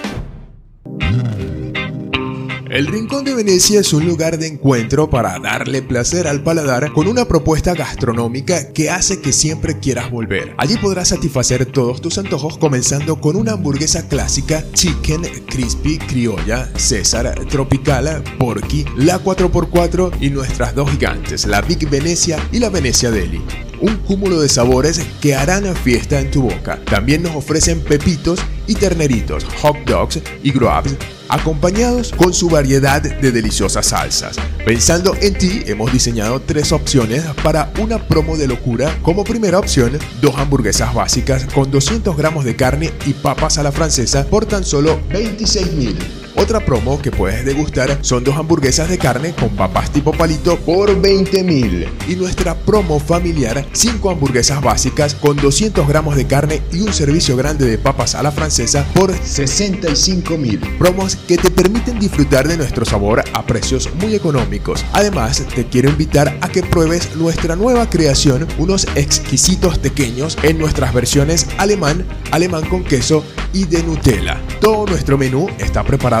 El 2.71 2.87
Rincón 2.87 3.25
de 3.25 3.35
Venecia 3.35 3.81
es 3.81 3.91
un 3.91 4.05
lugar 4.05 4.37
de 4.37 4.47
encuentro 4.47 5.09
para 5.09 5.37
darle 5.39 5.81
placer 5.81 6.25
al 6.25 6.41
paladar 6.41 6.93
con 6.93 7.09
una 7.09 7.25
propuesta 7.25 7.73
gastronómica 7.73 8.71
que 8.71 8.89
hace 8.89 9.19
que 9.19 9.33
siempre 9.33 9.79
quieras 9.79 10.09
volver. 10.09 10.55
Allí 10.57 10.77
podrás 10.77 11.09
satisfacer 11.09 11.65
todos 11.65 11.99
tus 11.99 12.17
antojos 12.17 12.57
comenzando 12.57 13.19
con 13.19 13.35
una 13.35 13.51
hamburguesa 13.51 14.07
clásica, 14.07 14.63
chicken, 14.71 15.23
crispy, 15.47 15.97
criolla, 15.97 16.71
César, 16.77 17.37
tropical, 17.49 18.23
porky, 18.39 18.85
la 18.95 19.21
4x4 19.21 20.13
y 20.21 20.29
nuestras 20.29 20.73
dos 20.73 20.89
gigantes, 20.91 21.45
la 21.47 21.59
Big 21.59 21.89
Venecia 21.89 22.39
y 22.53 22.59
la 22.59 22.69
Venecia 22.69 23.11
Deli 23.11 23.41
un 23.81 23.97
cúmulo 23.97 24.39
de 24.39 24.49
sabores 24.49 25.01
que 25.19 25.35
harán 25.35 25.75
fiesta 25.75 26.19
en 26.19 26.31
tu 26.31 26.43
boca. 26.43 26.79
También 26.85 27.23
nos 27.23 27.35
ofrecen 27.35 27.81
pepitos 27.81 28.39
y 28.67 28.75
terneritos, 28.75 29.43
hot 29.61 29.77
dogs 29.85 30.19
y 30.43 30.51
grubs 30.51 30.95
acompañados 31.31 32.11
con 32.11 32.33
su 32.33 32.49
variedad 32.49 33.01
de 33.01 33.31
deliciosas 33.31 33.87
salsas. 33.87 34.35
Pensando 34.65 35.15
en 35.21 35.33
ti, 35.37 35.63
hemos 35.65 35.91
diseñado 35.93 36.41
tres 36.41 36.73
opciones 36.73 37.23
para 37.41 37.71
una 37.79 38.05
promo 38.05 38.35
de 38.35 38.47
locura. 38.47 38.99
Como 39.01 39.23
primera 39.23 39.57
opción, 39.57 39.97
dos 40.21 40.35
hamburguesas 40.35 40.93
básicas 40.93 41.45
con 41.53 41.71
200 41.71 42.17
gramos 42.17 42.43
de 42.43 42.57
carne 42.57 42.91
y 43.05 43.13
papas 43.13 43.57
a 43.57 43.63
la 43.63 43.71
francesa 43.71 44.25
por 44.25 44.45
tan 44.45 44.65
solo 44.65 44.99
26 45.09 45.71
mil. 45.73 46.20
Otra 46.35 46.63
promo 46.63 47.01
que 47.01 47.11
puedes 47.11 47.45
degustar 47.45 47.99
son 48.01 48.23
dos 48.23 48.35
hamburguesas 48.35 48.89
de 48.89 48.97
carne 48.97 49.33
con 49.33 49.49
papas 49.49 49.91
tipo 49.91 50.11
palito 50.11 50.57
por 50.57 50.99
20 50.99 51.43
mil. 51.43 51.87
Y 52.07 52.15
nuestra 52.15 52.55
promo 52.55 52.99
familiar, 52.99 53.65
5 53.71 54.09
hamburguesas 54.09 54.61
básicas 54.61 55.15
con 55.15 55.35
200 55.37 55.87
gramos 55.87 56.15
de 56.15 56.25
carne 56.25 56.61
y 56.71 56.81
un 56.81 56.93
servicio 56.93 57.35
grande 57.35 57.65
de 57.65 57.77
papas 57.77 58.15
a 58.15 58.23
la 58.23 58.31
francesa 58.31 58.85
por 58.93 59.13
65 59.13 60.37
mil. 60.37 60.59
Promos 60.77 61.15
que 61.15 61.37
te 61.37 61.51
permiten 61.51 61.99
disfrutar 61.99 62.47
de 62.47 62.57
nuestro 62.57 62.85
sabor 62.85 63.23
a 63.33 63.45
precios 63.45 63.89
muy 63.95 64.15
económicos. 64.15 64.85
Además, 64.93 65.43
te 65.53 65.65
quiero 65.65 65.89
invitar 65.89 66.37
a 66.41 66.49
que 66.49 66.63
pruebes 66.63 67.15
nuestra 67.15 67.55
nueva 67.55 67.89
creación, 67.89 68.47
unos 68.57 68.87
exquisitos 68.95 69.79
pequeños 69.79 70.37
en 70.43 70.57
nuestras 70.57 70.93
versiones 70.93 71.47
alemán, 71.57 72.05
alemán 72.31 72.67
con 72.69 72.83
queso 72.83 73.23
y 73.53 73.65
de 73.65 73.83
Nutella. 73.83 74.39
Todo 74.61 74.85
nuestro 74.85 75.17
menú 75.17 75.49
está 75.59 75.83
preparado 75.83 76.20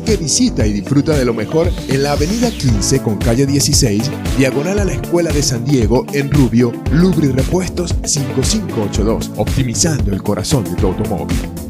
que 0.00 0.16
visita 0.16 0.66
y 0.66 0.72
disfruta 0.72 1.16
de 1.16 1.24
lo 1.24 1.34
mejor 1.34 1.70
en 1.88 2.02
la 2.02 2.12
avenida 2.12 2.50
15 2.50 3.02
con 3.02 3.16
calle 3.16 3.46
16, 3.46 4.10
diagonal 4.36 4.78
a 4.78 4.84
la 4.84 4.92
Escuela 4.92 5.30
de 5.32 5.42
San 5.42 5.64
Diego 5.64 6.04
en 6.12 6.30
Rubio, 6.30 6.72
Lubri 6.92 7.28
Repuestos 7.28 7.94
5582, 8.04 9.32
optimizando 9.36 10.12
el 10.12 10.22
corazón 10.22 10.64
de 10.64 10.74
tu 10.74 10.88
automóvil. 10.88 11.67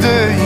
day 0.00 0.45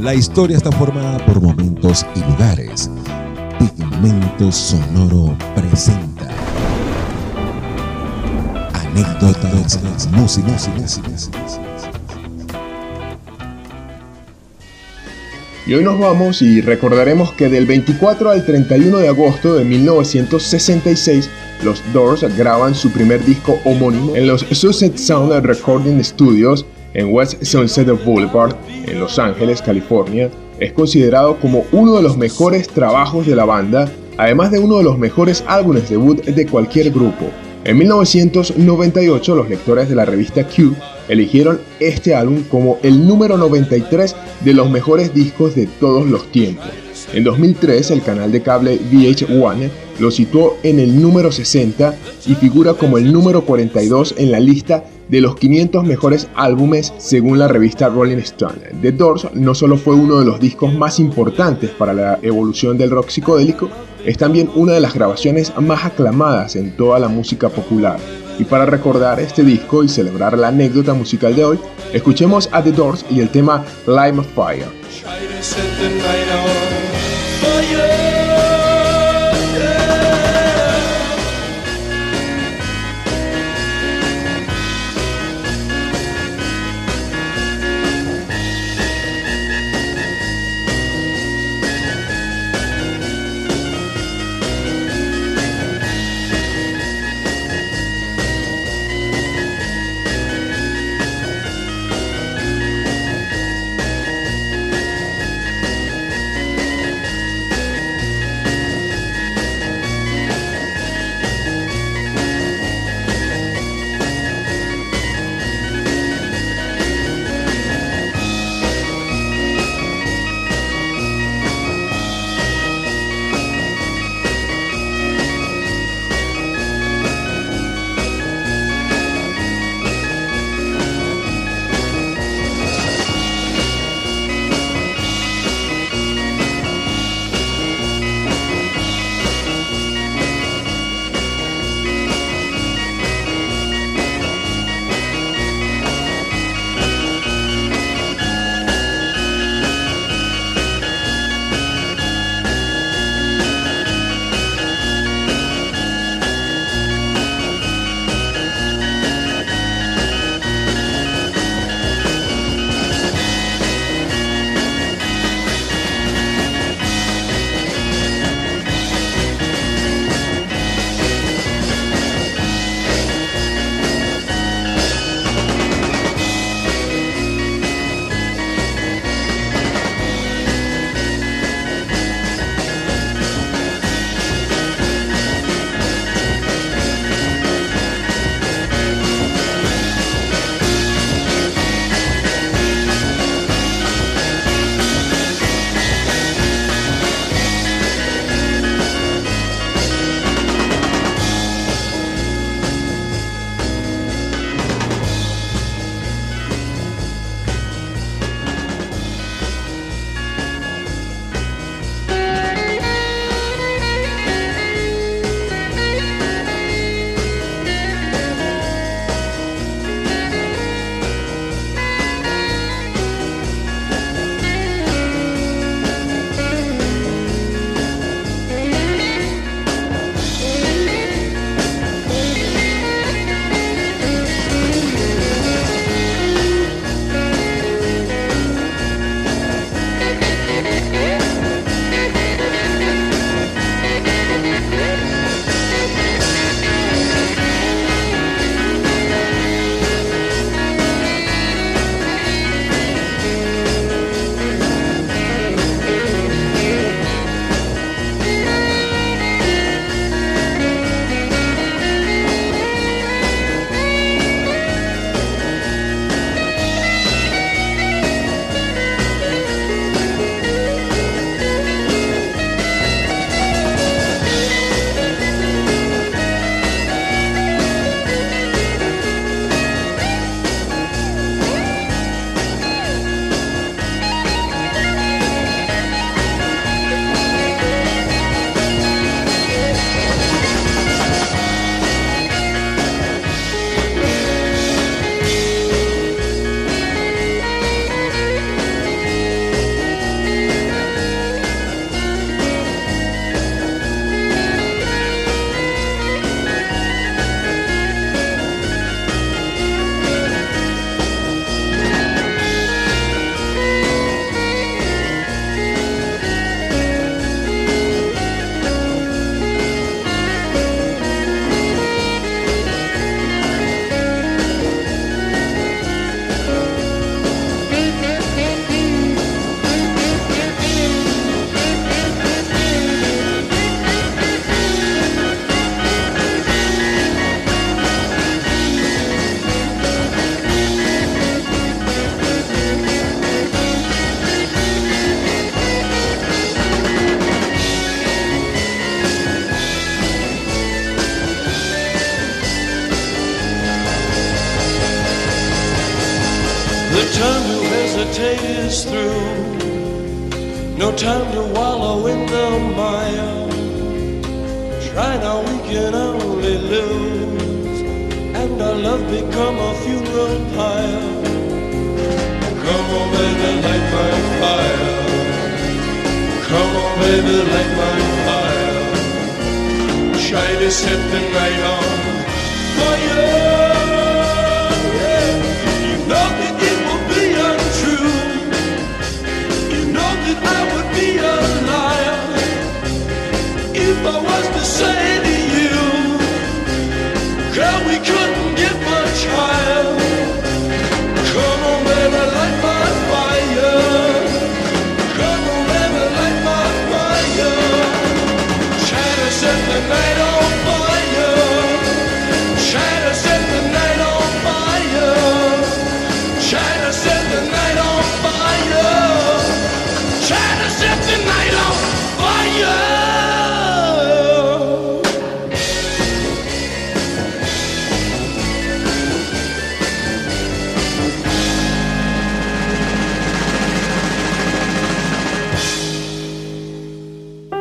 La 0.00 0.14
historia 0.14 0.56
está 0.56 0.72
formada 0.72 1.24
por 1.26 1.40
momentos 1.40 2.06
y 2.14 2.20
lugares. 2.20 2.90
Pigmento 3.58 4.50
Sonoro 4.50 5.36
presenta. 5.54 6.28
Anécdotas, 8.72 10.08
música, 10.12 10.56
Y 15.66 15.74
hoy 15.74 15.84
nos 15.84 16.00
vamos 16.00 16.42
y 16.42 16.60
recordaremos 16.60 17.32
que 17.32 17.48
del 17.48 17.66
24 17.66 18.30
al 18.30 18.44
31 18.44 18.98
de 18.98 19.08
agosto 19.08 19.54
de 19.54 19.64
1966, 19.64 21.30
los 21.62 21.82
Doors 21.92 22.24
graban 22.36 22.74
su 22.74 22.90
primer 22.90 23.24
disco 23.24 23.58
homónimo 23.64 24.16
en 24.16 24.26
los 24.26 24.40
Sunset 24.50 24.96
Sound 24.96 25.32
Recording 25.44 26.02
Studios 26.02 26.64
en 26.94 27.12
West 27.12 27.42
Sunset 27.42 27.88
Boulevard, 28.04 28.54
en 28.86 28.98
Los 28.98 29.18
Ángeles, 29.18 29.62
California. 29.62 30.30
Es 30.58 30.72
considerado 30.72 31.36
como 31.38 31.64
uno 31.72 31.96
de 31.96 32.02
los 32.02 32.16
mejores 32.16 32.68
trabajos 32.68 33.26
de 33.26 33.36
la 33.36 33.44
banda, 33.44 33.90
además 34.16 34.50
de 34.50 34.58
uno 34.58 34.78
de 34.78 34.84
los 34.84 34.98
mejores 34.98 35.44
álbumes 35.46 35.88
debut 35.88 36.22
de 36.24 36.46
cualquier 36.46 36.90
grupo. 36.90 37.26
En 37.64 37.76
1998, 37.78 39.36
los 39.36 39.48
lectores 39.48 39.88
de 39.88 39.94
la 39.94 40.06
revista 40.06 40.44
Q 40.44 40.74
eligieron 41.08 41.60
este 41.78 42.14
álbum 42.14 42.42
como 42.44 42.78
el 42.82 43.06
número 43.06 43.36
93 43.36 44.16
de 44.40 44.54
los 44.54 44.70
mejores 44.70 45.12
discos 45.12 45.54
de 45.54 45.66
todos 45.66 46.06
los 46.08 46.30
tiempos. 46.32 46.66
En 47.12 47.24
2003, 47.24 47.90
el 47.90 48.02
canal 48.02 48.32
de 48.32 48.40
cable 48.40 48.80
VH1 48.90 49.70
lo 50.00 50.10
situó 50.10 50.56
en 50.62 50.80
el 50.80 51.00
número 51.00 51.30
60 51.30 51.94
y 52.26 52.34
figura 52.34 52.74
como 52.74 52.98
el 52.98 53.12
número 53.12 53.44
42 53.44 54.14
en 54.18 54.32
la 54.32 54.40
lista 54.40 54.84
de 55.08 55.20
los 55.20 55.36
500 55.36 55.84
mejores 55.84 56.28
álbumes 56.34 56.92
según 56.98 57.38
la 57.38 57.48
revista 57.48 57.88
Rolling 57.88 58.18
Stone. 58.18 58.60
The 58.80 58.92
Doors 58.92 59.26
no 59.34 59.54
solo 59.54 59.76
fue 59.76 59.94
uno 59.94 60.20
de 60.20 60.24
los 60.24 60.40
discos 60.40 60.72
más 60.72 61.00
importantes 61.00 61.70
para 61.70 61.92
la 61.92 62.18
evolución 62.22 62.78
del 62.78 62.90
rock 62.90 63.10
psicodélico, 63.10 63.68
es 64.04 64.16
también 64.16 64.48
una 64.54 64.72
de 64.72 64.80
las 64.80 64.94
grabaciones 64.94 65.52
más 65.60 65.84
aclamadas 65.84 66.56
en 66.56 66.76
toda 66.76 66.98
la 66.98 67.08
música 67.08 67.48
popular. 67.48 67.98
Y 68.38 68.44
para 68.44 68.64
recordar 68.64 69.20
este 69.20 69.44
disco 69.44 69.84
y 69.84 69.88
celebrar 69.88 70.38
la 70.38 70.48
anécdota 70.48 70.94
musical 70.94 71.36
de 71.36 71.44
hoy, 71.44 71.58
escuchemos 71.92 72.48
a 72.52 72.62
The 72.62 72.72
Doors 72.72 73.04
y 73.10 73.20
el 73.20 73.28
tema 73.28 73.64
Lime 73.86 74.20
of 74.20 74.26
Fire. 74.34 74.68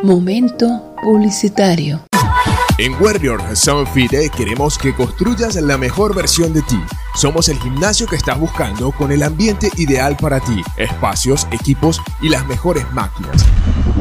Momento 0.09 0.95
publicitario. 1.03 2.01
En 2.79 2.99
Warrior 2.99 3.55
Soundfit 3.55 4.11
eh, 4.13 4.31
queremos 4.35 4.75
que 4.75 4.95
construyas 4.95 5.53
la 5.57 5.77
mejor 5.77 6.15
versión 6.15 6.51
de 6.51 6.63
ti. 6.63 6.81
Somos 7.13 7.47
el 7.47 7.59
gimnasio 7.59 8.07
que 8.07 8.15
estás 8.15 8.39
buscando 8.39 8.91
con 8.91 9.11
el 9.11 9.21
ambiente 9.21 9.69
ideal 9.77 10.17
para 10.19 10.39
ti, 10.39 10.63
espacios, 10.77 11.47
equipos 11.51 12.01
y 12.23 12.29
las 12.29 12.43
mejores 12.47 12.91
máquinas. 12.91 13.45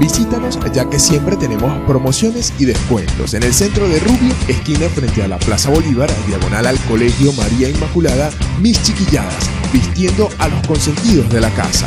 Visítanos 0.00 0.58
ya 0.72 0.88
que 0.88 0.98
siempre 0.98 1.36
tenemos 1.36 1.78
promociones 1.86 2.54
y 2.58 2.64
descuentos 2.64 3.34
en 3.34 3.42
el 3.42 3.52
centro 3.52 3.86
de 3.86 4.00
Rubio, 4.00 4.34
esquina 4.48 4.88
frente 4.88 5.22
a 5.22 5.28
la 5.28 5.38
Plaza 5.38 5.68
Bolívar, 5.68 6.10
diagonal 6.26 6.66
al 6.66 6.78
Colegio 6.86 7.34
María 7.34 7.68
Inmaculada, 7.68 8.30
Mis 8.60 8.82
Chiquilladas, 8.82 9.50
vistiendo 9.74 10.30
a 10.38 10.48
los 10.48 10.66
consentidos 10.66 11.28
de 11.28 11.42
la 11.42 11.50
casa. 11.50 11.86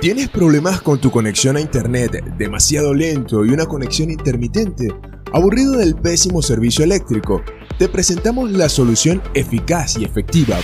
¿Tienes 0.00 0.30
problemas 0.30 0.80
con 0.80 0.98
tu 0.98 1.10
conexión 1.10 1.56
a 1.56 1.60
internet 1.60 2.24
demasiado 2.38 2.94
lento 2.94 3.44
y 3.44 3.50
una 3.50 3.66
conexión 3.66 4.10
intermitente? 4.10 4.88
¿Aburrido 5.32 5.72
del 5.76 5.94
pésimo 5.94 6.40
servicio 6.40 6.84
eléctrico? 6.84 7.42
Te 7.78 7.88
presentamos 7.88 8.50
la 8.50 8.68
solución 8.68 9.22
eficaz 9.34 9.98
y 9.98 10.04
efectiva, 10.04 10.58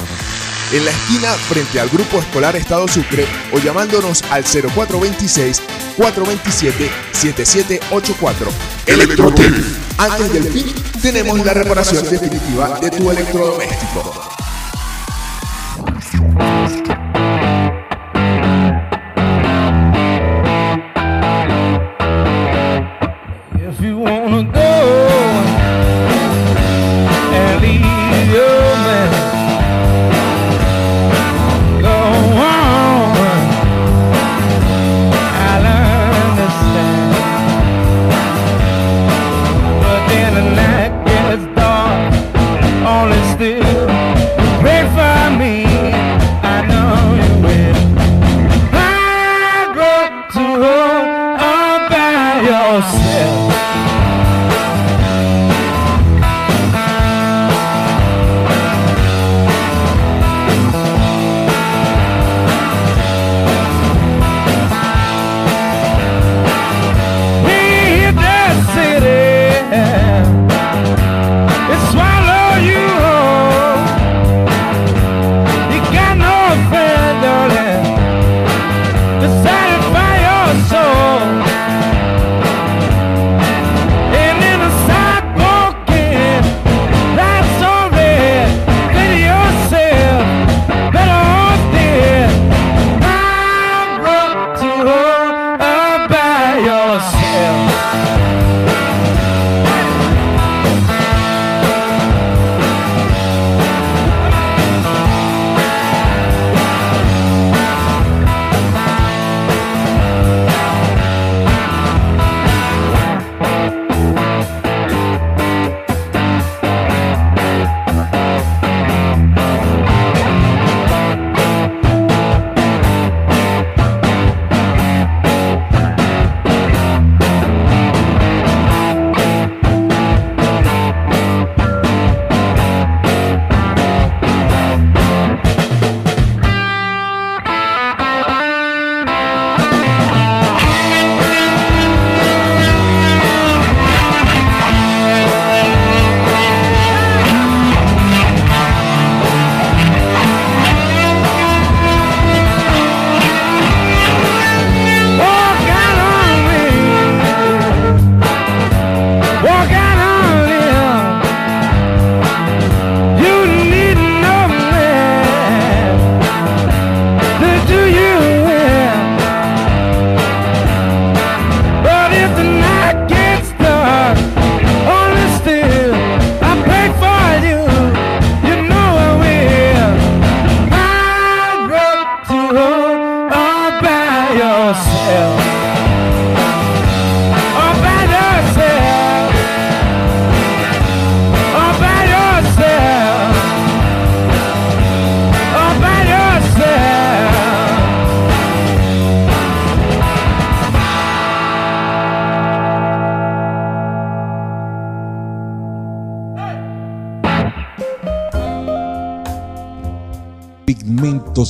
en 0.71 0.85
la 0.85 0.91
esquina 0.91 1.29
frente 1.49 1.79
al 1.79 1.89
Grupo 1.89 2.19
Escolar 2.19 2.55
Estado 2.55 2.87
Sucre 2.87 3.25
o 3.51 3.59
llamándonos 3.59 4.23
al 4.31 4.43
0426 4.43 5.61
427 5.97 6.89
7784. 7.11 8.51
Electrotec. 8.85 9.53
Antes 9.97 10.33
del 10.33 10.43
fin 10.45 10.73
tenemos 11.01 11.45
la 11.45 11.53
reparación 11.53 12.09
definitiva 12.09 12.79
de 12.79 12.89
tu 12.91 13.11
electrodoméstico. 13.11 14.40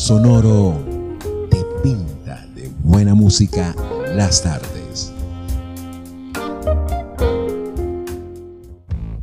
Sonoro 0.02 0.74
te 1.52 1.64
pinta 1.84 2.44
de 2.56 2.72
buena 2.84 3.14
música 3.14 3.76
las 4.16 4.42
tardes. 4.42 5.14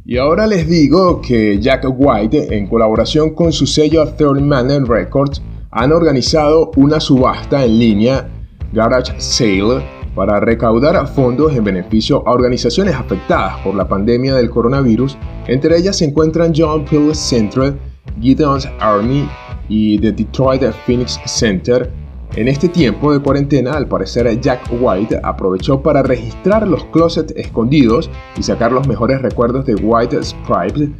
Y 0.05 0.18
ahora 0.18 0.47
les 0.47 0.68
digo 0.68 1.20
que 1.20 1.59
Jack 1.59 1.85
White, 1.85 2.57
en 2.57 2.68
colaboración 2.68 3.35
con 3.35 3.53
su 3.53 3.66
sello 3.66 4.07
Third 4.12 4.41
Man 4.41 4.87
Records, 4.87 5.43
han 5.72 5.91
organizado 5.91 6.70
una 6.76 7.01
subasta 7.01 7.64
en 7.64 7.76
línea, 7.76 8.29
Garage 8.72 9.20
Sale, 9.20 9.85
para 10.14 10.39
recaudar 10.39 11.09
fondos 11.09 11.57
en 11.57 11.64
beneficio 11.64 12.22
a 12.24 12.31
organizaciones 12.31 12.95
afectadas 12.95 13.59
por 13.64 13.74
la 13.74 13.89
pandemia 13.89 14.37
del 14.37 14.49
coronavirus. 14.49 15.18
Entre 15.49 15.76
ellas 15.76 15.97
se 15.97 16.05
encuentran 16.05 16.53
John 16.57 16.85
Peel 16.85 17.16
Central, 17.16 17.76
Gideon's 18.20 18.68
Army 18.79 19.29
y 19.69 19.99
The 19.99 20.12
Detroit 20.12 20.62
Phoenix 20.87 21.21
Center. 21.27 21.91
En 22.37 22.49
este 22.49 22.69
tiempo 22.69 23.12
de 23.12 23.21
cuarentena, 23.21 23.73
al 23.73 23.89
parecer 23.89 24.41
Jack 24.41 24.69
White 24.81 25.21
aprovechó 25.23 25.83
para 25.83 26.03
registrar 26.03 26.69
los 26.69 26.85
closets 26.87 27.33
escondidos 27.37 28.11
y 28.37 28.43
sacar 28.43 28.71
los 28.73 28.87
mejores 28.87 29.23
recuerdos 29.23 29.64
de 29.64 29.75
White 29.75 30.23
Stripes 30.23 30.91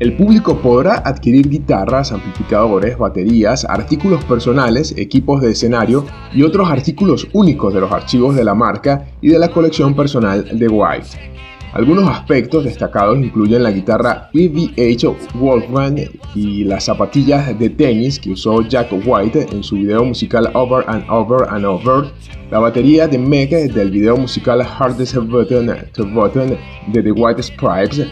el 0.00 0.16
público 0.16 0.56
podrá 0.56 1.02
adquirir 1.04 1.50
guitarras, 1.50 2.10
amplificadores, 2.10 2.96
baterías, 2.96 3.66
artículos 3.66 4.24
personales, 4.24 4.94
equipos 4.96 5.42
de 5.42 5.50
escenario 5.50 6.06
y 6.32 6.42
otros 6.42 6.70
artículos 6.70 7.28
únicos 7.34 7.74
de 7.74 7.80
los 7.82 7.92
archivos 7.92 8.34
de 8.34 8.42
la 8.42 8.54
marca 8.54 9.08
y 9.20 9.28
de 9.28 9.38
la 9.38 9.50
colección 9.50 9.94
personal 9.94 10.58
de 10.58 10.68
White. 10.68 11.49
Algunos 11.72 12.08
aspectos 12.08 12.64
destacados 12.64 13.16
incluyen 13.18 13.62
la 13.62 13.70
guitarra 13.70 14.28
PVH 14.32 15.16
Wolfman 15.34 15.96
y 16.34 16.64
las 16.64 16.84
zapatillas 16.84 17.56
de 17.58 17.70
tenis 17.70 18.18
que 18.18 18.32
usó 18.32 18.62
Jack 18.62 18.88
White 19.04 19.46
en 19.52 19.62
su 19.62 19.76
video 19.76 20.04
musical 20.04 20.50
Over 20.54 20.84
and 20.88 21.04
Over 21.08 21.48
and 21.48 21.64
Over, 21.64 22.10
la 22.50 22.58
batería 22.58 23.06
de 23.06 23.18
Meg 23.18 23.50
del 23.72 23.90
video 23.92 24.16
musical 24.16 24.60
Hardest 24.62 25.14
Button 25.14 25.70
to 25.92 26.04
Button 26.06 26.58
de 26.88 27.02
The 27.02 27.12
White 27.12 27.40
Stripes, 27.40 28.04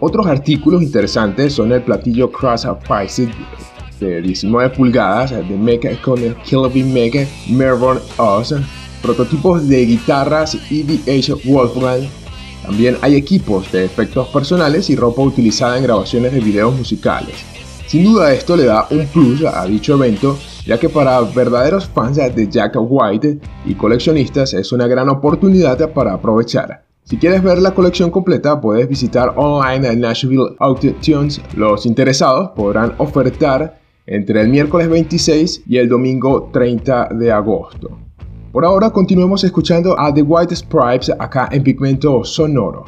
otros 0.00 0.26
artículos 0.26 0.82
interesantes 0.82 1.54
son 1.54 1.72
el 1.72 1.82
platillo 1.82 2.30
Cross 2.30 2.66
Price 2.86 3.28
de 3.98 4.20
19 4.20 4.70
pulgadas 4.70 5.30
de 5.30 5.56
Mecha 5.56 5.90
con 6.02 6.18
el 6.18 6.36
Mecha 6.86 7.26
Mervon 7.48 7.98
Oz, 8.18 8.54
prototipos 9.02 9.66
de 9.68 9.86
guitarras 9.86 10.54
EVH 10.70 11.34
Wolfgang. 11.44 12.19
También 12.62 12.96
hay 13.02 13.14
equipos 13.14 13.70
de 13.72 13.84
efectos 13.84 14.28
personales 14.28 14.90
y 14.90 14.96
ropa 14.96 15.22
utilizada 15.22 15.76
en 15.76 15.84
grabaciones 15.84 16.32
de 16.32 16.40
videos 16.40 16.74
musicales. 16.76 17.34
Sin 17.86 18.04
duda 18.04 18.32
esto 18.32 18.56
le 18.56 18.66
da 18.66 18.86
un 18.90 19.06
plus 19.08 19.44
a 19.44 19.64
dicho 19.66 19.94
evento, 19.94 20.38
ya 20.64 20.78
que 20.78 20.88
para 20.88 21.20
verdaderos 21.22 21.88
fans 21.88 22.16
de 22.16 22.48
Jack 22.48 22.76
White 22.78 23.40
y 23.66 23.74
coleccionistas 23.74 24.54
es 24.54 24.70
una 24.70 24.86
gran 24.86 25.08
oportunidad 25.08 25.92
para 25.92 26.12
aprovechar. 26.14 26.84
Si 27.02 27.16
quieres 27.16 27.42
ver 27.42 27.58
la 27.58 27.74
colección 27.74 28.12
completa, 28.12 28.60
puedes 28.60 28.88
visitar 28.88 29.32
online 29.34 29.88
a 29.88 29.96
Nashville 29.96 30.54
Auctions. 30.60 31.40
Los 31.56 31.84
interesados 31.84 32.50
podrán 32.50 32.94
ofertar 32.98 33.80
entre 34.06 34.40
el 34.40 34.48
miércoles 34.48 34.88
26 34.88 35.64
y 35.66 35.78
el 35.78 35.88
domingo 35.88 36.50
30 36.52 37.08
de 37.14 37.32
agosto. 37.32 37.98
Por 38.52 38.64
ahora 38.64 38.90
continuemos 38.90 39.44
escuchando 39.44 39.96
a 39.96 40.12
The 40.12 40.22
White 40.22 40.56
Stripes 40.56 41.08
acá 41.20 41.48
en 41.52 41.62
Pigmento 41.62 42.24
Sonoro. 42.24 42.84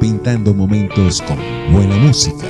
Pintando 0.00 0.54
momentos 0.54 1.20
con 1.20 1.36
buena 1.70 1.94
música. 1.96 2.46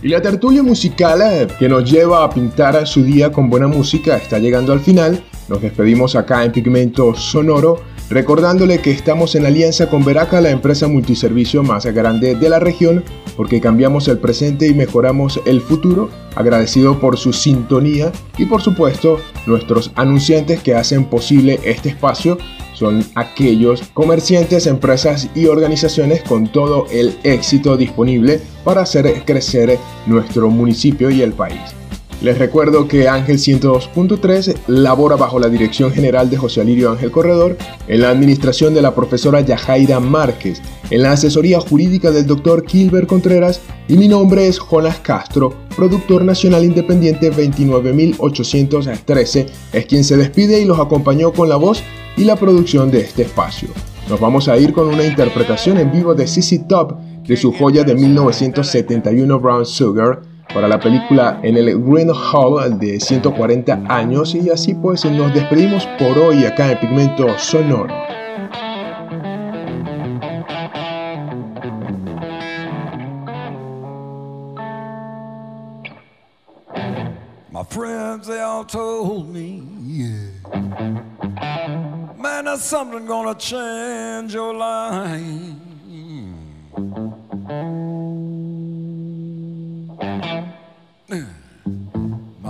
Y 0.00 0.08
la 0.10 0.22
tertulia 0.22 0.62
musical 0.62 1.20
eh, 1.22 1.48
que 1.58 1.68
nos 1.68 1.90
lleva 1.90 2.22
a 2.22 2.30
pintar 2.30 2.86
su 2.86 3.02
día 3.02 3.32
con 3.32 3.50
buena 3.50 3.66
música 3.66 4.16
está 4.16 4.38
llegando 4.38 4.72
al 4.72 4.78
final. 4.78 5.24
Nos 5.48 5.60
despedimos 5.60 6.14
acá 6.14 6.44
en 6.44 6.52
Pigmento 6.52 7.16
Sonoro 7.16 7.82
recordándole 8.08 8.80
que 8.80 8.90
estamos 8.90 9.34
en 9.34 9.46
alianza 9.46 9.88
con 9.88 10.04
Veraca, 10.04 10.40
la 10.40 10.50
empresa 10.50 10.88
multiservicio 10.88 11.62
más 11.62 11.86
grande 11.86 12.34
de 12.34 12.48
la 12.48 12.58
región, 12.58 13.04
porque 13.36 13.60
cambiamos 13.60 14.08
el 14.08 14.18
presente 14.18 14.66
y 14.66 14.74
mejoramos 14.74 15.40
el 15.44 15.60
futuro, 15.60 16.08
agradecido 16.34 16.98
por 17.00 17.16
su 17.16 17.32
sintonía 17.32 18.12
y 18.38 18.46
por 18.46 18.62
supuesto 18.62 19.18
nuestros 19.46 19.90
anunciantes 19.94 20.62
que 20.62 20.74
hacen 20.74 21.04
posible 21.04 21.58
este 21.64 21.88
espacio 21.88 22.38
son 22.74 23.02
aquellos 23.14 23.82
comerciantes, 23.94 24.66
empresas 24.66 25.30
y 25.34 25.46
organizaciones 25.46 26.22
con 26.22 26.48
todo 26.48 26.86
el 26.90 27.18
éxito 27.22 27.76
disponible 27.76 28.40
para 28.64 28.82
hacer 28.82 29.22
crecer 29.24 29.78
nuestro 30.06 30.50
municipio 30.50 31.10
y 31.10 31.22
el 31.22 31.32
país. 31.32 31.85
Les 32.22 32.38
recuerdo 32.38 32.88
que 32.88 33.08
Ángel 33.08 33.36
102.3 33.36 34.56
labora 34.68 35.16
bajo 35.16 35.38
la 35.38 35.50
dirección 35.50 35.92
general 35.92 36.30
de 36.30 36.38
José 36.38 36.62
Alirio 36.62 36.90
Ángel 36.90 37.10
Corredor, 37.10 37.58
en 37.88 38.00
la 38.00 38.08
administración 38.08 38.72
de 38.72 38.80
la 38.80 38.94
profesora 38.94 39.42
Yajaira 39.42 40.00
Márquez, 40.00 40.62
en 40.90 41.02
la 41.02 41.12
asesoría 41.12 41.60
jurídica 41.60 42.10
del 42.10 42.26
doctor 42.26 42.64
Kilber 42.64 43.06
Contreras 43.06 43.60
y 43.86 43.98
mi 43.98 44.08
nombre 44.08 44.48
es 44.48 44.58
Jonas 44.58 44.98
Castro, 45.00 45.52
productor 45.76 46.24
nacional 46.24 46.64
independiente 46.64 47.30
29813, 47.30 49.46
es 49.74 49.86
quien 49.86 50.02
se 50.02 50.16
despide 50.16 50.58
y 50.60 50.64
los 50.64 50.80
acompañó 50.80 51.34
con 51.34 51.50
la 51.50 51.56
voz 51.56 51.82
y 52.16 52.24
la 52.24 52.36
producción 52.36 52.90
de 52.90 53.00
este 53.00 53.20
espacio. 53.22 53.68
Nos 54.08 54.20
vamos 54.20 54.48
a 54.48 54.56
ir 54.56 54.72
con 54.72 54.88
una 54.88 55.04
interpretación 55.04 55.76
en 55.78 55.92
vivo 55.92 56.14
de 56.14 56.26
CC 56.26 56.64
Top 56.66 56.94
de 57.26 57.36
su 57.36 57.52
joya 57.52 57.84
de 57.84 57.94
1971 57.94 59.38
Brown 59.40 59.66
Sugar, 59.66 60.22
para 60.56 60.68
la 60.68 60.80
película 60.80 61.38
en 61.42 61.58
el 61.58 61.78
Green 61.82 62.10
Hall 62.10 62.78
de 62.78 62.98
140 62.98 63.82
años 63.88 64.34
y 64.34 64.48
así 64.48 64.72
pues 64.72 65.04
nos 65.04 65.34
despedimos 65.34 65.86
por 65.98 66.16
hoy 66.16 66.46
acá 66.46 66.72
en 66.72 66.80
Pigmento 66.80 67.38
Sonoro. 67.38 67.94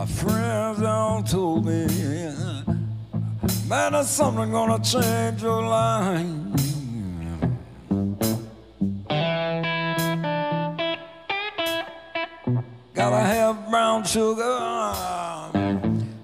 My 0.07 0.13
friends 0.13 0.83
all 0.83 1.23
told 1.25 1.67
me, 1.67 1.85
man, 3.69 3.93
there's 3.93 4.09
something 4.09 4.53
gonna 4.53 4.79
change 4.81 5.43
your 5.43 5.67
life. 5.67 6.27
Gotta 12.95 13.19
have 13.19 13.69
brown 13.69 14.05
sugar, 14.05 14.61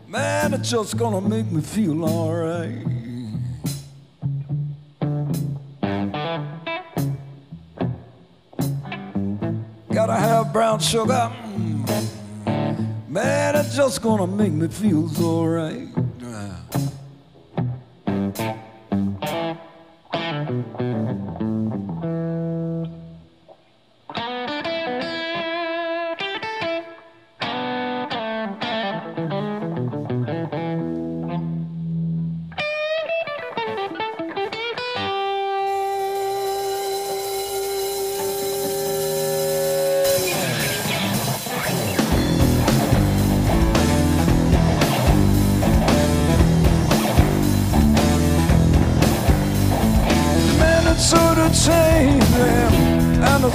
man, 0.06 0.54
it's 0.54 0.70
just 0.70 0.96
gonna 0.96 1.20
make 1.20 1.50
me 1.50 1.60
feel 1.60 2.04
alright. 2.04 2.86
Gotta 9.90 10.14
have 10.14 10.52
brown 10.52 10.78
sugar. 10.78 11.32
Man, 13.12 13.56
it's 13.56 13.76
just 13.76 14.00
gonna 14.00 14.26
make 14.26 14.52
me 14.52 14.68
feel 14.68 15.06
so 15.06 15.44
right. 15.44 15.86
Man, 16.18 16.56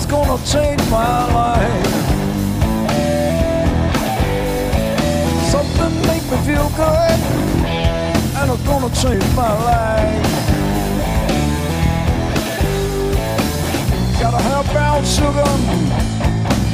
gonna 0.09 0.37
change 0.45 0.81
my 0.89 1.33
life. 1.33 1.87
Something 5.51 6.01
make 6.07 6.23
me 6.31 6.37
feel 6.45 6.69
good, 6.75 7.19
and 8.37 8.51
it's 8.51 8.63
gonna 8.63 8.89
change 8.95 9.35
my 9.35 9.53
life. 9.71 10.27
Gotta 14.19 14.41
have 14.49 14.71
brown 14.71 15.03
sugar, 15.03 15.51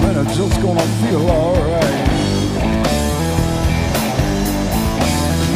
and 0.06 0.28
it's 0.28 0.38
just 0.38 0.62
gonna 0.62 0.88
feel 1.02 1.30
alright. 1.30 2.08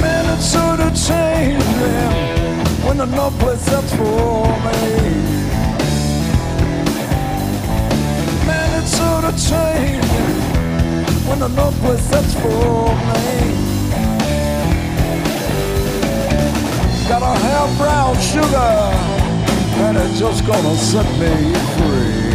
Man, 0.01 0.25
it's 0.33 0.51
sure 0.51 0.77
to 0.77 0.89
change 1.07 1.63
them 1.63 2.13
when 2.85 2.97
there's 2.97 3.11
no 3.11 3.29
place 3.39 3.65
that's 3.65 3.93
for 3.95 4.47
me. 4.65 5.46
It's 9.29 9.47
sure 9.47 9.57
to 9.57 9.71
change 9.71 10.05
when 11.27 11.39
there's 11.39 11.55
no 11.55 11.71
place 11.81 12.07
that's 12.09 12.33
for 12.35 12.95
me. 13.11 13.57
Gotta 17.07 17.39
have 17.39 17.77
brown 17.77 18.15
sugar, 18.19 18.73
and 19.85 19.97
it's 19.97 20.19
just 20.19 20.45
gonna 20.45 20.75
set 20.75 21.05
me 21.19 21.53
free. 21.77 22.26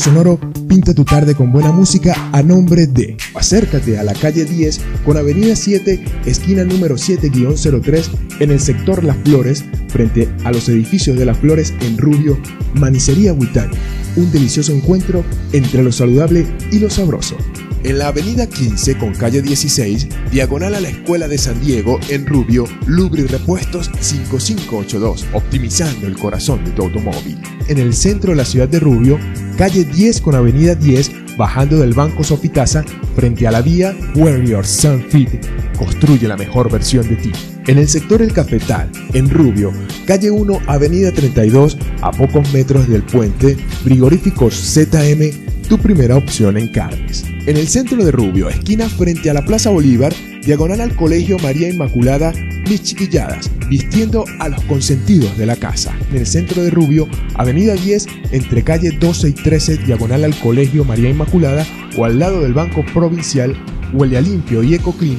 Sonoro 0.00 0.40
pinta 0.66 0.94
tu 0.94 1.04
tarde 1.04 1.34
con 1.34 1.52
buena 1.52 1.72
música 1.72 2.30
a 2.32 2.42
nombre 2.42 2.86
de. 2.86 3.18
Acércate 3.34 3.98
a 3.98 4.02
la 4.02 4.14
calle 4.14 4.46
10 4.46 4.80
con 5.04 5.18
Avenida 5.18 5.54
7, 5.54 6.02
esquina 6.24 6.64
número 6.64 6.94
7-03 6.94 8.08
en 8.40 8.50
el 8.50 8.60
sector 8.60 9.04
Las 9.04 9.18
Flores, 9.18 9.62
frente 9.88 10.30
a 10.44 10.52
los 10.52 10.70
edificios 10.70 11.18
de 11.18 11.26
Las 11.26 11.36
Flores 11.36 11.74
en 11.82 11.98
Rubio, 11.98 12.38
Manicería 12.72 13.34
Huitani. 13.34 13.76
Un 14.16 14.32
delicioso 14.32 14.72
encuentro 14.72 15.22
entre 15.52 15.82
lo 15.82 15.92
saludable 15.92 16.46
y 16.72 16.78
lo 16.78 16.88
sabroso. 16.88 17.36
En 17.82 17.98
la 17.98 18.08
avenida 18.08 18.46
15 18.46 18.96
con 18.96 19.14
calle 19.14 19.42
16, 19.42 20.08
diagonal 20.30 20.74
a 20.74 20.80
la 20.80 20.88
Escuela 20.88 21.28
de 21.28 21.36
San 21.36 21.60
Diego, 21.60 21.98
en 22.08 22.26
Rubio, 22.26 22.64
Lubri 22.86 23.24
Repuestos 23.24 23.90
5582, 24.00 25.26
optimizando 25.34 26.06
el 26.06 26.16
corazón 26.16 26.64
de 26.64 26.72
tu 26.72 26.82
automóvil. 26.82 27.38
En 27.68 27.78
el 27.78 27.94
centro 27.94 28.32
de 28.32 28.36
la 28.36 28.44
ciudad 28.44 28.68
de 28.68 28.80
Rubio, 28.80 29.18
calle 29.60 29.84
10 29.84 30.22
con 30.22 30.34
avenida 30.34 30.74
10, 30.74 31.36
bajando 31.36 31.76
del 31.76 31.92
Banco 31.92 32.24
Sofitasa, 32.24 32.82
frente 33.14 33.46
a 33.46 33.50
la 33.50 33.60
vía 33.60 33.94
Where 34.14 34.42
Your 34.42 34.64
Sun 34.64 35.04
Fit, 35.10 35.28
construye 35.76 36.26
la 36.26 36.38
mejor 36.38 36.72
versión 36.72 37.06
de 37.06 37.16
ti. 37.16 37.30
En 37.66 37.76
el 37.76 37.86
sector 37.86 38.22
El 38.22 38.32
Cafetal, 38.32 38.90
en 39.12 39.28
Rubio, 39.28 39.70
calle 40.06 40.30
1, 40.30 40.60
avenida 40.66 41.12
32, 41.12 41.76
a 42.00 42.10
pocos 42.10 42.50
metros 42.54 42.88
del 42.88 43.02
puente, 43.02 43.54
frigoríficos 43.84 44.54
ZM, 44.54 45.68
tu 45.68 45.76
primera 45.76 46.16
opción 46.16 46.56
en 46.56 46.72
carnes. 46.72 47.26
En 47.44 47.58
el 47.58 47.68
centro 47.68 48.02
de 48.02 48.12
Rubio, 48.12 48.48
esquina 48.48 48.88
frente 48.88 49.28
a 49.28 49.34
la 49.34 49.44
Plaza 49.44 49.68
Bolívar, 49.68 50.14
diagonal 50.42 50.80
al 50.80 50.96
Colegio 50.96 51.38
María 51.38 51.68
Inmaculada, 51.68 52.32
mis 52.68 52.82
chiquilladas, 52.82 53.50
vistiendo 53.68 54.24
a 54.38 54.48
los 54.48 54.62
consentidos 54.64 55.36
de 55.36 55.46
la 55.46 55.56
casa. 55.56 55.96
En 56.10 56.18
el 56.18 56.26
centro 56.26 56.62
de 56.62 56.70
Rubio, 56.70 57.08
avenida 57.34 57.74
10, 57.74 58.06
entre 58.32 58.62
calle 58.62 58.90
12 58.90 59.28
y 59.28 59.32
13, 59.32 59.78
diagonal 59.78 60.24
al 60.24 60.38
Colegio 60.38 60.84
María 60.84 61.10
Inmaculada, 61.10 61.66
o 61.96 62.04
al 62.04 62.18
lado 62.18 62.40
del 62.40 62.54
Banco 62.54 62.84
Provincial, 62.94 63.56
huele 63.92 64.18
a 64.18 64.20
limpio 64.20 64.62
y 64.62 64.74
eco 64.74 64.92
clean, 64.96 65.18